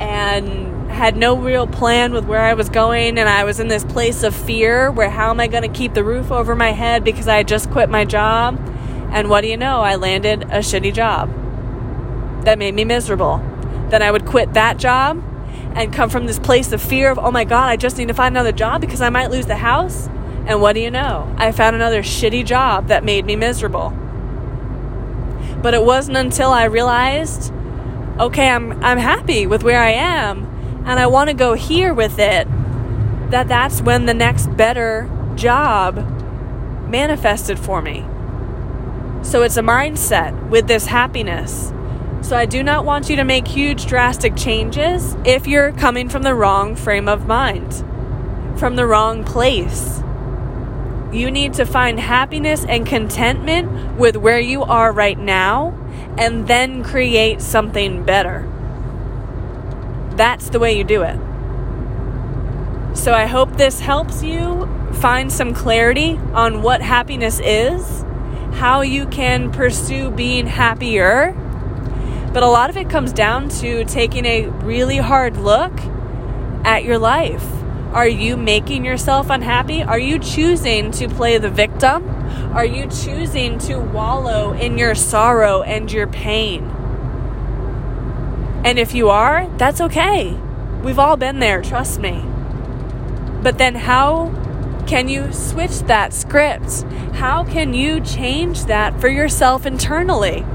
and 0.00 0.90
had 0.90 1.18
no 1.18 1.36
real 1.36 1.66
plan 1.66 2.14
with 2.14 2.24
where 2.24 2.40
I 2.40 2.54
was 2.54 2.70
going, 2.70 3.18
and 3.18 3.28
I 3.28 3.44
was 3.44 3.60
in 3.60 3.68
this 3.68 3.84
place 3.84 4.22
of 4.22 4.34
fear 4.34 4.90
where 4.90 5.10
how 5.10 5.28
am 5.28 5.40
I 5.40 5.46
going 5.46 5.62
to 5.62 5.78
keep 5.78 5.92
the 5.92 6.04
roof 6.04 6.32
over 6.32 6.56
my 6.56 6.72
head 6.72 7.04
because 7.04 7.28
I 7.28 7.42
just 7.42 7.70
quit 7.70 7.90
my 7.90 8.06
job? 8.06 8.58
And 9.12 9.28
what 9.28 9.42
do 9.42 9.48
you 9.48 9.58
know? 9.58 9.82
I 9.82 9.96
landed 9.96 10.44
a 10.44 10.60
shitty 10.60 10.94
job 10.94 11.41
that 12.44 12.58
made 12.58 12.74
me 12.74 12.84
miserable. 12.84 13.38
Then 13.88 14.02
I 14.02 14.10
would 14.10 14.26
quit 14.26 14.54
that 14.54 14.78
job 14.78 15.22
and 15.74 15.92
come 15.92 16.10
from 16.10 16.26
this 16.26 16.38
place 16.38 16.72
of 16.72 16.82
fear 16.82 17.10
of, 17.10 17.18
oh 17.18 17.30
my 17.30 17.44
God, 17.44 17.68
I 17.68 17.76
just 17.76 17.96
need 17.98 18.08
to 18.08 18.14
find 18.14 18.34
another 18.34 18.52
job 18.52 18.80
because 18.80 19.00
I 19.00 19.10
might 19.10 19.30
lose 19.30 19.46
the 19.46 19.56
house. 19.56 20.08
And 20.46 20.60
what 20.60 20.72
do 20.74 20.80
you 20.80 20.90
know? 20.90 21.32
I 21.38 21.52
found 21.52 21.76
another 21.76 22.02
shitty 22.02 22.44
job 22.44 22.88
that 22.88 23.04
made 23.04 23.24
me 23.24 23.36
miserable. 23.36 23.90
But 25.62 25.74
it 25.74 25.84
wasn't 25.84 26.16
until 26.16 26.50
I 26.50 26.64
realized, 26.64 27.52
okay, 28.18 28.48
I'm, 28.48 28.82
I'm 28.84 28.98
happy 28.98 29.46
with 29.46 29.62
where 29.62 29.80
I 29.80 29.90
am 29.90 30.46
and 30.84 30.98
I 30.98 31.06
want 31.06 31.28
to 31.28 31.34
go 31.34 31.54
here 31.54 31.94
with 31.94 32.18
it, 32.18 32.48
that 33.30 33.46
that's 33.48 33.80
when 33.80 34.06
the 34.06 34.14
next 34.14 34.48
better 34.56 35.08
job 35.36 35.96
manifested 36.88 37.58
for 37.58 37.80
me. 37.80 38.04
So 39.22 39.42
it's 39.42 39.56
a 39.56 39.62
mindset 39.62 40.48
with 40.48 40.66
this 40.66 40.86
happiness 40.86 41.72
so 42.22 42.36
I 42.36 42.46
do 42.46 42.62
not 42.62 42.84
want 42.84 43.10
you 43.10 43.16
to 43.16 43.24
make 43.24 43.48
huge 43.48 43.86
drastic 43.86 44.36
changes 44.36 45.16
if 45.24 45.48
you're 45.48 45.72
coming 45.72 46.08
from 46.08 46.22
the 46.22 46.34
wrong 46.34 46.76
frame 46.76 47.08
of 47.08 47.26
mind, 47.26 47.84
from 48.58 48.76
the 48.76 48.86
wrong 48.86 49.24
place. 49.24 50.00
You 51.12 51.30
need 51.32 51.54
to 51.54 51.66
find 51.66 51.98
happiness 51.98 52.64
and 52.64 52.86
contentment 52.86 53.98
with 53.98 54.16
where 54.16 54.38
you 54.38 54.62
are 54.62 54.92
right 54.92 55.18
now 55.18 55.76
and 56.16 56.46
then 56.46 56.84
create 56.84 57.42
something 57.42 58.04
better. 58.04 58.48
That's 60.12 60.48
the 60.48 60.60
way 60.60 60.78
you 60.78 60.84
do 60.84 61.02
it. 61.02 61.18
So 62.96 63.12
I 63.12 63.26
hope 63.26 63.56
this 63.56 63.80
helps 63.80 64.22
you 64.22 64.68
find 65.00 65.32
some 65.32 65.52
clarity 65.54 66.20
on 66.34 66.62
what 66.62 66.82
happiness 66.82 67.40
is, 67.40 68.04
how 68.52 68.82
you 68.82 69.06
can 69.06 69.50
pursue 69.50 70.10
being 70.12 70.46
happier 70.46 71.36
but 72.32 72.42
a 72.42 72.46
lot 72.46 72.70
of 72.70 72.76
it 72.76 72.88
comes 72.88 73.12
down 73.12 73.48
to 73.48 73.84
taking 73.84 74.24
a 74.24 74.46
really 74.46 74.96
hard 74.96 75.36
look 75.36 75.72
at 76.64 76.84
your 76.84 76.98
life. 76.98 77.46
Are 77.92 78.08
you 78.08 78.38
making 78.38 78.86
yourself 78.86 79.28
unhappy? 79.28 79.82
Are 79.82 79.98
you 79.98 80.18
choosing 80.18 80.90
to 80.92 81.08
play 81.08 81.36
the 81.36 81.50
victim? 81.50 82.08
Are 82.54 82.64
you 82.64 82.86
choosing 82.88 83.58
to 83.60 83.78
wallow 83.78 84.52
in 84.54 84.78
your 84.78 84.94
sorrow 84.94 85.62
and 85.62 85.92
your 85.92 86.06
pain? 86.06 86.64
And 88.64 88.78
if 88.78 88.94
you 88.94 89.10
are, 89.10 89.46
that's 89.58 89.80
okay. 89.82 90.32
We've 90.82 90.98
all 90.98 91.16
been 91.16 91.38
there, 91.38 91.60
trust 91.60 92.00
me. 92.00 92.24
But 93.42 93.58
then 93.58 93.74
how 93.74 94.32
can 94.86 95.08
you 95.08 95.32
switch 95.32 95.80
that 95.80 96.14
script? 96.14 96.82
How 97.14 97.44
can 97.44 97.74
you 97.74 98.00
change 98.00 98.64
that 98.66 99.00
for 99.00 99.08
yourself 99.08 99.66
internally? 99.66 100.46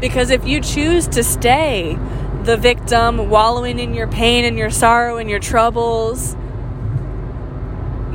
Because 0.00 0.30
if 0.30 0.46
you 0.46 0.60
choose 0.60 1.08
to 1.08 1.24
stay 1.24 1.98
the 2.44 2.56
victim, 2.56 3.28
wallowing 3.28 3.78
in 3.78 3.94
your 3.94 4.06
pain 4.06 4.44
and 4.44 4.56
your 4.56 4.70
sorrow 4.70 5.16
and 5.16 5.28
your 5.28 5.40
troubles, 5.40 6.36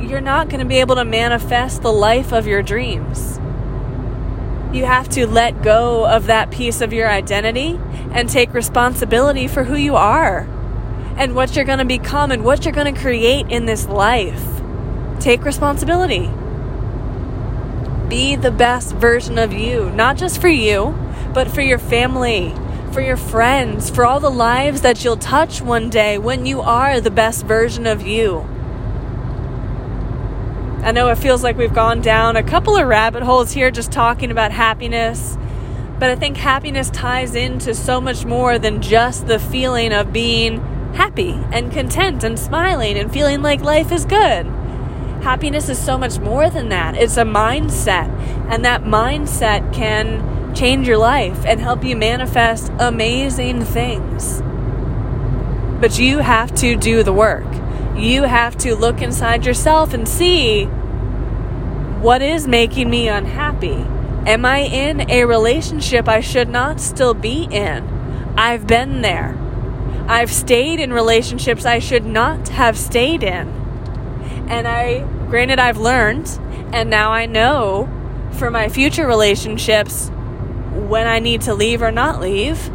you're 0.00 0.20
not 0.20 0.48
going 0.48 0.60
to 0.60 0.66
be 0.66 0.76
able 0.76 0.96
to 0.96 1.04
manifest 1.04 1.82
the 1.82 1.92
life 1.92 2.32
of 2.32 2.46
your 2.46 2.62
dreams. 2.62 3.38
You 4.72 4.86
have 4.86 5.08
to 5.10 5.26
let 5.26 5.62
go 5.62 6.06
of 6.06 6.26
that 6.26 6.50
piece 6.50 6.80
of 6.80 6.92
your 6.92 7.08
identity 7.08 7.78
and 8.12 8.28
take 8.28 8.52
responsibility 8.54 9.46
for 9.46 9.64
who 9.64 9.76
you 9.76 9.94
are 9.94 10.48
and 11.16 11.34
what 11.34 11.54
you're 11.54 11.64
going 11.64 11.78
to 11.78 11.84
become 11.84 12.32
and 12.32 12.44
what 12.44 12.64
you're 12.64 12.74
going 12.74 12.92
to 12.92 13.00
create 13.00 13.48
in 13.50 13.66
this 13.66 13.86
life. 13.86 14.42
Take 15.20 15.44
responsibility. 15.44 16.30
Be 18.08 18.36
the 18.36 18.50
best 18.50 18.94
version 18.94 19.38
of 19.38 19.52
you, 19.52 19.90
not 19.90 20.16
just 20.16 20.40
for 20.40 20.48
you, 20.48 20.98
but 21.34 21.50
for 21.50 21.60
your 21.60 21.78
family, 21.78 22.54
for 22.92 23.00
your 23.00 23.16
friends, 23.16 23.90
for 23.90 24.06
all 24.06 24.20
the 24.20 24.30
lives 24.30 24.82
that 24.82 25.04
you'll 25.04 25.16
touch 25.16 25.60
one 25.60 25.90
day 25.90 26.16
when 26.16 26.46
you 26.46 26.60
are 26.60 27.00
the 27.00 27.10
best 27.10 27.44
version 27.44 27.86
of 27.86 28.06
you. 28.06 28.48
I 30.84 30.92
know 30.92 31.08
it 31.08 31.16
feels 31.16 31.42
like 31.42 31.56
we've 31.56 31.74
gone 31.74 32.00
down 32.02 32.36
a 32.36 32.42
couple 32.42 32.76
of 32.76 32.86
rabbit 32.86 33.22
holes 33.22 33.52
here 33.52 33.70
just 33.70 33.90
talking 33.90 34.30
about 34.30 34.52
happiness, 34.52 35.36
but 35.98 36.10
I 36.10 36.14
think 36.14 36.36
happiness 36.36 36.88
ties 36.90 37.34
into 37.34 37.74
so 37.74 38.00
much 38.00 38.24
more 38.24 38.58
than 38.58 38.80
just 38.80 39.26
the 39.26 39.38
feeling 39.38 39.92
of 39.92 40.12
being 40.12 40.60
happy 40.94 41.32
and 41.50 41.72
content 41.72 42.22
and 42.22 42.38
smiling 42.38 42.96
and 42.96 43.12
feeling 43.12 43.42
like 43.42 43.60
life 43.60 43.90
is 43.90 44.04
good. 44.04 44.46
Happiness 45.24 45.68
is 45.68 45.78
so 45.78 45.96
much 45.96 46.18
more 46.18 46.50
than 46.50 46.68
that. 46.68 46.94
It's 46.96 47.16
a 47.16 47.24
mindset, 47.24 48.08
and 48.50 48.64
that 48.64 48.84
mindset 48.84 49.72
can 49.72 50.33
change 50.54 50.86
your 50.86 50.98
life 50.98 51.44
and 51.44 51.60
help 51.60 51.84
you 51.84 51.96
manifest 51.96 52.72
amazing 52.78 53.64
things. 53.64 54.42
But 55.80 55.98
you 55.98 56.18
have 56.18 56.54
to 56.56 56.76
do 56.76 57.02
the 57.02 57.12
work 57.12 57.44
you 57.96 58.24
have 58.24 58.56
to 58.58 58.74
look 58.74 59.00
inside 59.00 59.46
yourself 59.46 59.94
and 59.94 60.08
see 60.08 60.64
what 62.00 62.22
is 62.22 62.46
making 62.46 62.90
me 62.90 63.08
unhappy. 63.08 63.86
Am 64.26 64.44
I 64.44 64.60
in 64.60 65.08
a 65.10 65.24
relationship 65.24 66.08
I 66.08 66.20
should 66.20 66.48
not 66.48 66.80
still 66.80 67.14
be 67.14 67.44
in? 67.44 67.88
I've 68.36 68.66
been 68.66 69.02
there. 69.02 69.38
I've 70.08 70.32
stayed 70.32 70.80
in 70.80 70.92
relationships 70.92 71.64
I 71.64 71.78
should 71.78 72.04
not 72.04 72.48
have 72.48 72.76
stayed 72.76 73.22
in. 73.22 73.48
And 74.48 74.66
I, 74.66 75.00
granted, 75.28 75.58
I've 75.58 75.78
learned, 75.78 76.38
and 76.72 76.90
now 76.90 77.12
I 77.12 77.26
know 77.26 77.88
for 78.32 78.50
my 78.50 78.68
future 78.68 79.06
relationships 79.06 80.10
when 80.74 81.06
I 81.06 81.18
need 81.18 81.42
to 81.42 81.54
leave 81.54 81.82
or 81.82 81.92
not 81.92 82.20
leave. 82.20 82.70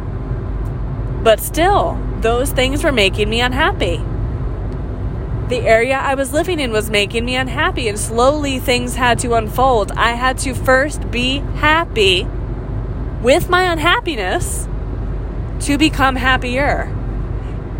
But 1.22 1.40
still, 1.40 1.98
those 2.20 2.50
things 2.50 2.82
were 2.82 2.92
making 2.92 3.28
me 3.28 3.40
unhappy 3.40 4.02
the 5.50 5.58
area 5.58 5.98
I 5.98 6.14
was 6.14 6.32
living 6.32 6.60
in 6.60 6.70
was 6.70 6.88
making 6.88 7.24
me 7.24 7.34
unhappy, 7.34 7.88
and 7.88 7.98
slowly 7.98 8.60
things 8.60 8.94
had 8.94 9.18
to 9.18 9.34
unfold. 9.34 9.92
I 9.92 10.12
had 10.12 10.38
to 10.38 10.54
first 10.54 11.10
be 11.10 11.38
happy 11.56 12.26
with 13.20 13.50
my 13.50 13.64
unhappiness 13.64 14.68
to 15.66 15.76
become 15.76 16.16
happier. 16.16 16.96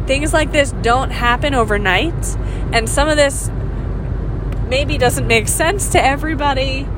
Things 0.07 0.33
like 0.33 0.51
this 0.51 0.73
don't 0.83 1.11
happen 1.11 1.55
overnight, 1.55 2.37
and 2.73 2.89
some 2.89 3.09
of 3.09 3.17
this 3.17 3.49
maybe 4.69 4.99
doesn't 4.99 5.29
make 5.29 5.47
sense 5.47 5.91
to 5.91 6.05
everybody, 6.05 6.89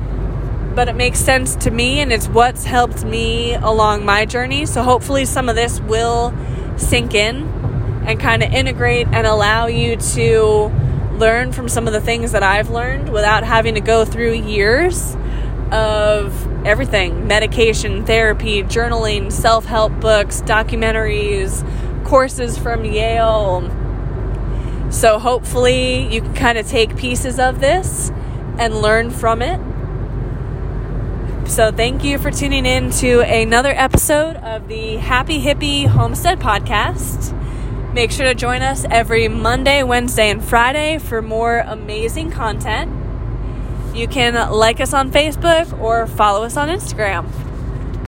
but 0.75 0.89
it 0.89 0.95
makes 0.95 1.19
sense 1.19 1.55
to 1.57 1.71
me, 1.71 1.99
and 1.99 2.11
it's 2.11 2.27
what's 2.27 2.65
helped 2.65 3.03
me 3.03 3.53
along 3.55 4.05
my 4.05 4.25
journey. 4.25 4.65
So, 4.65 4.83
hopefully, 4.83 5.25
some 5.25 5.49
of 5.49 5.55
this 5.55 5.79
will 5.81 6.33
sink 6.77 7.13
in 7.13 7.43
and 8.05 8.19
kind 8.19 8.43
of 8.43 8.51
integrate 8.51 9.07
and 9.07 9.25
allow 9.27 9.67
you 9.67 9.95
to 9.95 10.71
learn 11.13 11.51
from 11.51 11.69
some 11.69 11.87
of 11.87 11.93
the 11.93 12.01
things 12.01 12.31
that 12.31 12.43
I've 12.43 12.69
learned 12.69 13.09
without 13.09 13.43
having 13.43 13.75
to 13.75 13.81
go 13.81 14.03
through 14.03 14.33
years 14.33 15.15
of 15.71 16.65
everything 16.65 17.27
medication, 17.27 18.05
therapy, 18.05 18.63
journaling, 18.63 19.31
self 19.31 19.65
help 19.65 19.99
books, 19.99 20.41
documentaries, 20.41 21.63
courses 22.03 22.57
from 22.57 22.83
Yale. 22.83 23.69
So, 24.89 25.19
hopefully, 25.19 26.13
you 26.13 26.21
can 26.21 26.33
kind 26.33 26.57
of 26.57 26.67
take 26.67 26.95
pieces 26.97 27.39
of 27.39 27.59
this 27.59 28.11
and 28.57 28.75
learn 28.75 29.09
from 29.09 29.41
it. 29.41 29.59
So, 31.45 31.71
thank 31.71 32.03
you 32.03 32.17
for 32.17 32.31
tuning 32.31 32.65
in 32.65 32.89
to 32.91 33.19
another 33.21 33.69
episode 33.69 34.37
of 34.37 34.67
the 34.67 34.95
Happy 34.95 35.39
Hippie 35.39 35.85
Homestead 35.85 36.39
Podcast. 36.39 37.31
Make 37.93 38.09
sure 38.09 38.25
to 38.25 38.33
join 38.33 38.63
us 38.63 38.85
every 38.89 39.27
Monday, 39.27 39.83
Wednesday, 39.83 40.31
and 40.31 40.43
Friday 40.43 40.97
for 40.97 41.21
more 41.21 41.59
amazing 41.59 42.31
content. 42.31 42.91
You 43.93 44.07
can 44.07 44.51
like 44.51 44.81
us 44.81 44.93
on 44.93 45.11
Facebook 45.11 45.79
or 45.79 46.07
follow 46.07 46.43
us 46.43 46.57
on 46.57 46.69
Instagram. 46.69 47.27